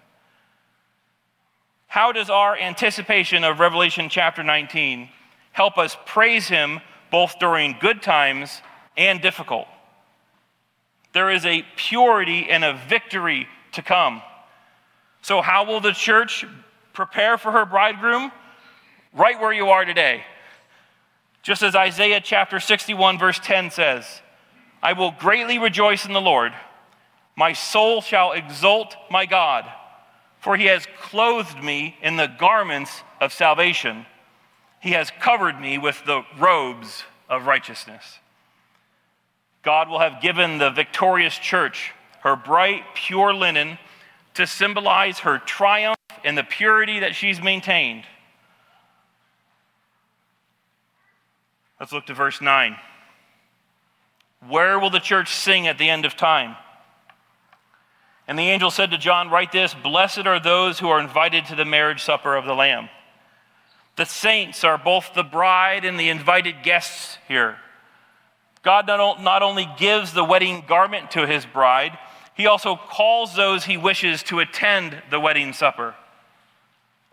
How 1.86 2.10
does 2.10 2.28
our 2.28 2.56
anticipation 2.56 3.44
of 3.44 3.60
Revelation 3.60 4.08
chapter 4.08 4.42
19 4.42 5.08
help 5.52 5.78
us 5.78 5.96
praise 6.04 6.48
Him 6.48 6.80
both 7.12 7.38
during 7.38 7.76
good 7.80 8.02
times 8.02 8.60
and 8.96 9.20
difficult? 9.20 9.68
There 11.12 11.30
is 11.30 11.46
a 11.46 11.64
purity 11.76 12.50
and 12.50 12.64
a 12.64 12.76
victory 12.88 13.46
to 13.70 13.82
come. 13.82 14.20
So, 15.22 15.42
how 15.42 15.64
will 15.64 15.78
the 15.78 15.92
church 15.92 16.44
prepare 16.92 17.38
for 17.38 17.52
her 17.52 17.64
bridegroom? 17.64 18.32
Right 19.18 19.40
where 19.40 19.52
you 19.52 19.68
are 19.68 19.84
today. 19.84 20.22
Just 21.42 21.62
as 21.62 21.74
Isaiah 21.74 22.20
chapter 22.22 22.60
61, 22.60 23.18
verse 23.18 23.40
10 23.40 23.70
says, 23.70 24.22
I 24.82 24.92
will 24.92 25.10
greatly 25.10 25.58
rejoice 25.58 26.06
in 26.06 26.12
the 26.12 26.20
Lord. 26.20 26.52
My 27.36 27.52
soul 27.52 28.00
shall 28.00 28.32
exult 28.32 28.96
my 29.10 29.26
God, 29.26 29.64
for 30.40 30.56
he 30.56 30.66
has 30.66 30.86
clothed 31.00 31.62
me 31.62 31.96
in 32.02 32.16
the 32.16 32.26
garments 32.38 33.02
of 33.20 33.32
salvation. 33.32 34.06
He 34.80 34.92
has 34.92 35.10
covered 35.20 35.60
me 35.60 35.78
with 35.78 36.04
the 36.06 36.22
robes 36.38 37.04
of 37.28 37.46
righteousness. 37.46 38.18
God 39.62 39.88
will 39.88 39.98
have 39.98 40.22
given 40.22 40.58
the 40.58 40.70
victorious 40.70 41.36
church 41.36 41.92
her 42.20 42.36
bright, 42.36 42.82
pure 42.94 43.32
linen 43.32 43.78
to 44.34 44.46
symbolize 44.46 45.20
her 45.20 45.38
triumph 45.38 45.96
and 46.24 46.36
the 46.36 46.44
purity 46.44 47.00
that 47.00 47.14
she's 47.14 47.40
maintained. 47.40 48.04
Let's 51.80 51.92
look 51.92 52.06
to 52.06 52.14
verse 52.14 52.40
9. 52.40 52.76
Where 54.48 54.78
will 54.78 54.90
the 54.90 54.98
church 54.98 55.34
sing 55.34 55.66
at 55.66 55.78
the 55.78 55.88
end 55.88 56.04
of 56.04 56.16
time? 56.16 56.56
And 58.26 58.38
the 58.38 58.50
angel 58.50 58.70
said 58.70 58.90
to 58.90 58.98
John, 58.98 59.30
Write 59.30 59.52
this 59.52 59.74
Blessed 59.74 60.26
are 60.26 60.40
those 60.40 60.78
who 60.78 60.88
are 60.88 61.00
invited 61.00 61.46
to 61.46 61.54
the 61.54 61.64
marriage 61.64 62.02
supper 62.02 62.36
of 62.36 62.44
the 62.44 62.54
Lamb. 62.54 62.88
The 63.96 64.04
saints 64.04 64.62
are 64.64 64.78
both 64.78 65.14
the 65.14 65.24
bride 65.24 65.84
and 65.84 65.98
the 65.98 66.08
invited 66.08 66.62
guests 66.62 67.18
here. 67.26 67.58
God 68.62 68.86
not 68.86 69.42
only 69.42 69.68
gives 69.78 70.12
the 70.12 70.24
wedding 70.24 70.64
garment 70.68 71.12
to 71.12 71.26
his 71.26 71.46
bride, 71.46 71.98
he 72.34 72.46
also 72.46 72.76
calls 72.76 73.34
those 73.34 73.64
he 73.64 73.76
wishes 73.76 74.22
to 74.24 74.40
attend 74.40 75.02
the 75.10 75.18
wedding 75.18 75.52
supper. 75.52 75.94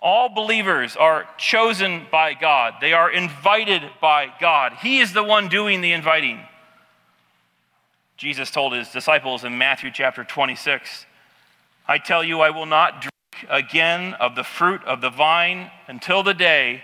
All 0.06 0.30
believers 0.30 0.96
are 0.96 1.28
chosen 1.36 2.06
by 2.12 2.36
God, 2.36 2.76
they 2.80 2.94
are 2.94 3.10
invited 3.10 3.82
by 4.00 4.32
God. 4.40 4.74
He 4.74 5.00
is 5.00 5.14
the 5.14 5.24
one 5.24 5.50
doing 5.50 5.82
the 5.82 5.94
inviting. 5.94 6.42
Jesus 8.16 8.52
told 8.52 8.74
his 8.74 8.90
disciples 8.90 9.44
in 9.44 9.58
Matthew 9.58 9.90
chapter 9.92 10.24
26 10.24 11.08
I 11.88 11.98
tell 11.98 12.24
you, 12.24 12.40
I 12.42 12.52
will 12.52 12.68
not 12.68 13.02
drink 13.02 13.50
again 13.50 14.14
of 14.14 14.36
the 14.36 14.44
fruit 14.44 14.84
of 14.84 15.02
the 15.02 15.10
vine 15.10 15.72
until 15.88 16.22
the 16.22 16.36
day 16.36 16.84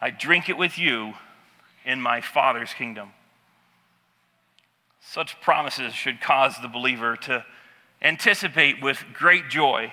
I 0.00 0.10
drink 0.10 0.48
it 0.48 0.58
with 0.58 0.76
you 0.76 1.14
in 1.84 2.00
my 2.00 2.20
Father's 2.20 2.74
kingdom. 2.74 3.10
Such 5.00 5.40
promises 5.40 5.94
should 5.94 6.20
cause 6.20 6.56
the 6.60 6.68
believer 6.68 7.16
to 7.16 7.44
anticipate 8.02 8.82
with 8.82 9.04
great 9.12 9.48
joy 9.48 9.92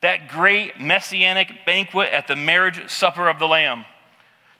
that 0.00 0.28
great 0.28 0.80
messianic 0.80 1.64
banquet 1.64 2.12
at 2.12 2.28
the 2.28 2.36
marriage 2.36 2.90
supper 2.90 3.28
of 3.28 3.38
the 3.38 3.46
Lamb, 3.48 3.84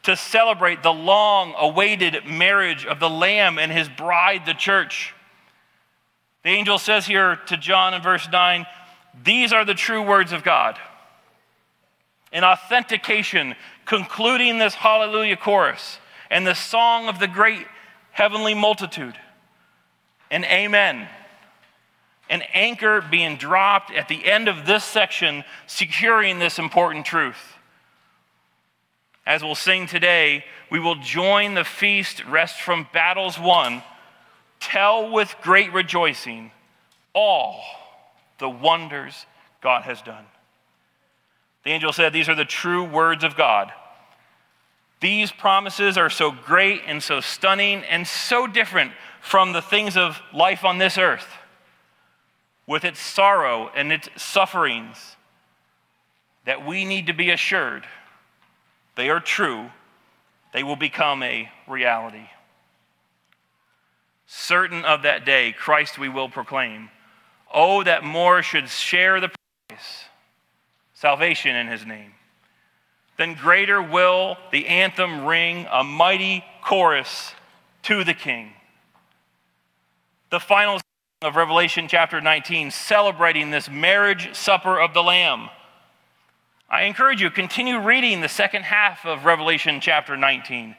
to 0.02 0.16
celebrate 0.16 0.82
the 0.82 0.92
long 0.92 1.54
awaited 1.58 2.24
marriage 2.26 2.86
of 2.86 3.00
the 3.00 3.10
Lamb 3.10 3.58
and 3.58 3.72
his 3.72 3.88
bride, 3.88 4.46
the 4.46 4.54
church. 4.54 5.12
The 6.44 6.50
angel 6.50 6.78
says 6.78 7.06
here 7.06 7.36
to 7.46 7.56
John 7.56 7.92
in 7.92 8.02
verse 8.02 8.28
9, 8.30 8.66
These 9.24 9.52
are 9.52 9.64
the 9.64 9.74
true 9.74 10.02
words 10.02 10.32
of 10.32 10.44
God. 10.44 10.78
An 12.32 12.44
authentication 12.44 13.56
concluding 13.84 14.58
this 14.58 14.74
hallelujah 14.74 15.36
chorus 15.36 15.98
and 16.30 16.46
the 16.46 16.54
song 16.54 17.08
of 17.08 17.18
the 17.18 17.28
great 17.28 17.66
heavenly 18.12 18.54
multitude. 18.54 19.16
An 20.30 20.44
amen. 20.44 21.08
An 22.28 22.42
anchor 22.52 23.00
being 23.00 23.36
dropped 23.36 23.92
at 23.92 24.08
the 24.08 24.26
end 24.26 24.48
of 24.48 24.66
this 24.66 24.84
section, 24.84 25.44
securing 25.66 26.38
this 26.38 26.58
important 26.58 27.06
truth. 27.06 27.54
As 29.24 29.42
we'll 29.42 29.54
sing 29.54 29.86
today, 29.86 30.44
we 30.70 30.78
will 30.78 30.96
join 30.96 31.54
the 31.54 31.64
feast, 31.64 32.24
rest 32.26 32.60
from 32.60 32.86
battles 32.92 33.38
won, 33.38 33.82
tell 34.60 35.10
with 35.10 35.34
great 35.42 35.72
rejoicing 35.72 36.50
all 37.12 37.60
the 38.38 38.48
wonders 38.48 39.26
God 39.60 39.82
has 39.82 40.02
done. 40.02 40.24
The 41.64 41.70
angel 41.70 41.92
said, 41.92 42.12
These 42.12 42.28
are 42.28 42.34
the 42.34 42.44
true 42.44 42.84
words 42.84 43.24
of 43.24 43.36
God. 43.36 43.72
These 45.00 45.32
promises 45.32 45.98
are 45.98 46.08
so 46.08 46.30
great 46.30 46.82
and 46.86 47.02
so 47.02 47.20
stunning 47.20 47.82
and 47.84 48.06
so 48.06 48.46
different 48.46 48.92
from 49.20 49.52
the 49.52 49.60
things 49.60 49.96
of 49.96 50.20
life 50.32 50.64
on 50.64 50.78
this 50.78 50.96
earth, 50.96 51.26
with 52.66 52.84
its 52.84 53.00
sorrow 53.00 53.70
and 53.74 53.92
its 53.92 54.08
sufferings, 54.16 55.16
that 56.44 56.64
we 56.64 56.84
need 56.84 57.06
to 57.06 57.12
be 57.12 57.30
assured 57.30 57.84
they 58.96 59.10
are 59.10 59.20
true, 59.20 59.70
they 60.52 60.62
will 60.62 60.76
become 60.76 61.22
a 61.22 61.50
reality. 61.68 62.30
Certain 64.26 64.84
of 64.84 65.02
that 65.02 65.24
day, 65.24 65.52
Christ 65.52 65.98
we 65.98 66.08
will 66.08 66.28
proclaim. 66.28 66.90
Oh, 67.52 67.84
that 67.84 68.02
more 68.02 68.42
should 68.42 68.68
share 68.68 69.20
the 69.20 69.30
praise, 69.68 70.04
salvation 70.94 71.54
in 71.54 71.68
his 71.68 71.86
name. 71.86 72.12
Then 73.18 73.34
greater 73.34 73.80
will 73.80 74.36
the 74.50 74.66
anthem 74.66 75.24
ring, 75.24 75.66
a 75.70 75.84
mighty 75.84 76.44
chorus 76.62 77.32
to 77.84 78.02
the 78.02 78.14
King. 78.14 78.52
The 80.30 80.40
final 80.40 80.80
of 81.22 81.34
Revelation 81.34 81.88
chapter 81.88 82.20
19, 82.20 82.70
celebrating 82.70 83.50
this 83.50 83.70
marriage 83.70 84.36
supper 84.36 84.78
of 84.78 84.92
the 84.92 85.02
Lamb. 85.02 85.48
I 86.68 86.82
encourage 86.82 87.22
you, 87.22 87.30
continue 87.30 87.78
reading 87.78 88.20
the 88.20 88.28
second 88.28 88.64
half 88.64 89.06
of 89.06 89.24
Revelation 89.24 89.80
chapter 89.80 90.14
19. 90.14 90.76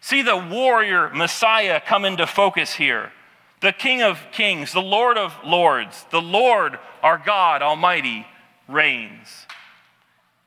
See 0.00 0.22
the 0.22 0.38
warrior 0.38 1.10
Messiah 1.10 1.82
come 1.84 2.06
into 2.06 2.26
focus 2.26 2.72
here. 2.74 3.12
The 3.60 3.72
King 3.72 4.00
of 4.00 4.20
Kings, 4.32 4.72
the 4.72 4.80
Lord 4.80 5.18
of 5.18 5.34
Lords, 5.44 6.06
the 6.10 6.22
Lord 6.22 6.78
our 7.02 7.18
God 7.18 7.60
Almighty 7.60 8.26
reigns. 8.66 9.46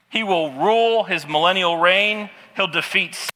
He 0.09 0.23
will 0.23 0.51
rule 0.53 1.03
his 1.03 1.27
millennial 1.27 1.77
reign. 1.77 2.31
He'll 2.55 2.67
defeat 2.67 3.29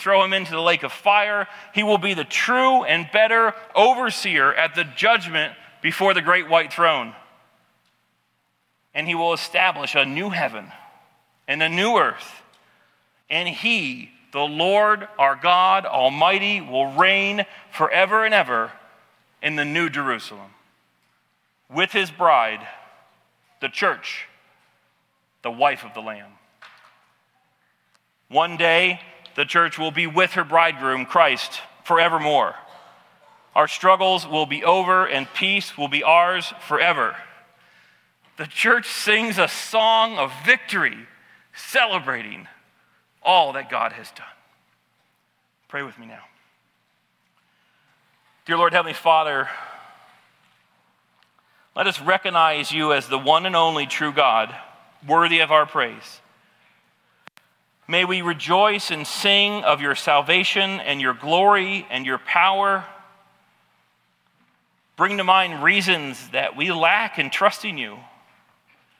throw 0.00 0.24
him 0.24 0.32
into 0.32 0.52
the 0.52 0.60
lake 0.60 0.82
of 0.82 0.92
fire. 0.92 1.46
He 1.74 1.82
will 1.82 1.98
be 1.98 2.14
the 2.14 2.24
true 2.24 2.84
and 2.84 3.08
better 3.12 3.54
overseer 3.74 4.52
at 4.54 4.74
the 4.74 4.84
judgment 4.84 5.54
before 5.82 6.14
the 6.14 6.22
great 6.22 6.48
white 6.48 6.72
throne. 6.72 7.14
And 8.94 9.06
he 9.06 9.14
will 9.14 9.32
establish 9.32 9.94
a 9.94 10.04
new 10.04 10.30
heaven 10.30 10.72
and 11.46 11.62
a 11.62 11.68
new 11.68 11.96
earth. 11.96 12.42
And 13.28 13.48
he, 13.48 14.10
the 14.32 14.40
Lord 14.40 15.08
our 15.18 15.36
God 15.36 15.84
Almighty, 15.84 16.60
will 16.60 16.92
reign 16.94 17.44
forever 17.70 18.24
and 18.24 18.34
ever 18.34 18.72
in 19.42 19.56
the 19.56 19.64
new 19.64 19.88
Jerusalem 19.88 20.50
with 21.72 21.92
his 21.92 22.10
bride, 22.10 22.66
the 23.60 23.68
church, 23.68 24.26
the 25.42 25.50
wife 25.50 25.84
of 25.84 25.94
the 25.94 26.00
Lamb. 26.00 26.32
One 28.28 28.56
day, 28.56 29.00
the 29.36 29.44
church 29.44 29.78
will 29.78 29.90
be 29.90 30.06
with 30.06 30.32
her 30.32 30.44
bridegroom, 30.44 31.04
Christ, 31.06 31.60
forevermore. 31.84 32.54
Our 33.54 33.68
struggles 33.68 34.26
will 34.26 34.46
be 34.46 34.64
over 34.64 35.06
and 35.06 35.28
peace 35.34 35.78
will 35.78 35.88
be 35.88 36.02
ours 36.02 36.52
forever. 36.66 37.16
The 38.38 38.46
church 38.46 38.86
sings 38.86 39.38
a 39.38 39.48
song 39.48 40.18
of 40.18 40.32
victory 40.44 40.96
celebrating 41.54 42.48
all 43.22 43.52
that 43.52 43.70
God 43.70 43.92
has 43.92 44.10
done. 44.10 44.26
Pray 45.68 45.82
with 45.82 45.98
me 45.98 46.06
now. 46.06 46.22
Dear 48.46 48.58
Lord, 48.58 48.72
Heavenly 48.72 48.94
Father, 48.94 49.48
let 51.74 51.86
us 51.86 52.00
recognize 52.00 52.72
you 52.72 52.92
as 52.92 53.08
the 53.08 53.18
one 53.18 53.44
and 53.44 53.56
only 53.56 53.86
true 53.86 54.12
God, 54.12 54.54
worthy 55.06 55.40
of 55.40 55.50
our 55.50 55.66
praise. 55.66 56.20
May 57.88 58.04
we 58.04 58.22
rejoice 58.22 58.90
and 58.90 59.06
sing 59.06 59.62
of 59.62 59.80
your 59.80 59.94
salvation 59.94 60.80
and 60.80 61.00
your 61.00 61.14
glory 61.14 61.86
and 61.88 62.04
your 62.04 62.18
power. 62.18 62.84
Bring 64.96 65.18
to 65.18 65.24
mind 65.24 65.62
reasons 65.62 66.28
that 66.30 66.56
we 66.56 66.72
lack 66.72 67.18
in 67.18 67.30
trusting 67.30 67.78
you. 67.78 67.98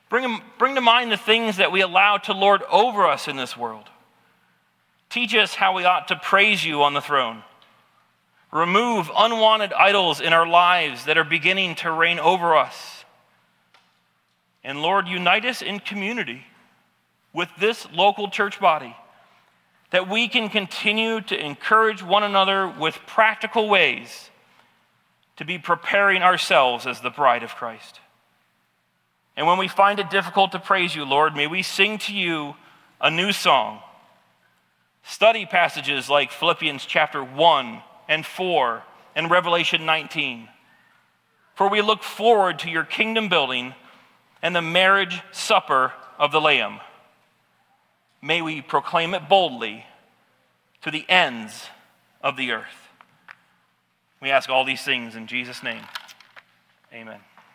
Bring, 0.08 0.40
bring 0.58 0.76
to 0.76 0.80
mind 0.80 1.10
the 1.10 1.16
things 1.16 1.56
that 1.56 1.72
we 1.72 1.80
allow 1.80 2.16
to 2.18 2.32
lord 2.32 2.62
over 2.70 3.06
us 3.06 3.26
in 3.26 3.36
this 3.36 3.56
world. 3.56 3.88
Teach 5.10 5.34
us 5.34 5.54
how 5.54 5.74
we 5.74 5.84
ought 5.84 6.08
to 6.08 6.16
praise 6.16 6.64
you 6.64 6.82
on 6.82 6.94
the 6.94 7.00
throne. 7.00 7.42
Remove 8.52 9.10
unwanted 9.16 9.72
idols 9.72 10.20
in 10.20 10.32
our 10.32 10.46
lives 10.46 11.06
that 11.06 11.18
are 11.18 11.24
beginning 11.24 11.74
to 11.76 11.90
reign 11.90 12.20
over 12.20 12.56
us. 12.56 13.04
And 14.62 14.80
Lord, 14.80 15.08
unite 15.08 15.44
us 15.44 15.60
in 15.60 15.80
community 15.80 16.44
with 17.36 17.50
this 17.60 17.86
local 17.92 18.30
church 18.30 18.58
body 18.58 18.96
that 19.90 20.08
we 20.08 20.26
can 20.26 20.48
continue 20.48 21.20
to 21.20 21.38
encourage 21.38 22.02
one 22.02 22.22
another 22.22 22.66
with 22.66 22.98
practical 23.06 23.68
ways 23.68 24.30
to 25.36 25.44
be 25.44 25.58
preparing 25.58 26.22
ourselves 26.22 26.86
as 26.86 27.02
the 27.02 27.10
bride 27.10 27.42
of 27.42 27.54
Christ. 27.54 28.00
And 29.36 29.46
when 29.46 29.58
we 29.58 29.68
find 29.68 30.00
it 30.00 30.08
difficult 30.08 30.52
to 30.52 30.58
praise 30.58 30.96
you, 30.96 31.04
Lord, 31.04 31.36
may 31.36 31.46
we 31.46 31.62
sing 31.62 31.98
to 31.98 32.14
you 32.14 32.56
a 33.02 33.10
new 33.10 33.32
song. 33.32 33.80
Study 35.02 35.44
passages 35.44 36.08
like 36.08 36.32
Philippians 36.32 36.86
chapter 36.86 37.22
1 37.22 37.82
and 38.08 38.24
4 38.24 38.82
and 39.14 39.30
Revelation 39.30 39.84
19. 39.84 40.48
For 41.54 41.68
we 41.68 41.82
look 41.82 42.02
forward 42.02 42.60
to 42.60 42.70
your 42.70 42.84
kingdom 42.84 43.28
building 43.28 43.74
and 44.40 44.56
the 44.56 44.62
marriage 44.62 45.20
supper 45.32 45.92
of 46.18 46.32
the 46.32 46.40
Lamb. 46.40 46.80
May 48.22 48.42
we 48.42 48.62
proclaim 48.62 49.14
it 49.14 49.28
boldly 49.28 49.86
to 50.82 50.90
the 50.90 51.04
ends 51.08 51.68
of 52.20 52.36
the 52.36 52.52
earth. 52.52 52.88
We 54.20 54.30
ask 54.30 54.48
all 54.48 54.64
these 54.64 54.82
things 54.82 55.14
in 55.14 55.26
Jesus' 55.26 55.62
name. 55.62 55.82
Amen. 56.92 57.20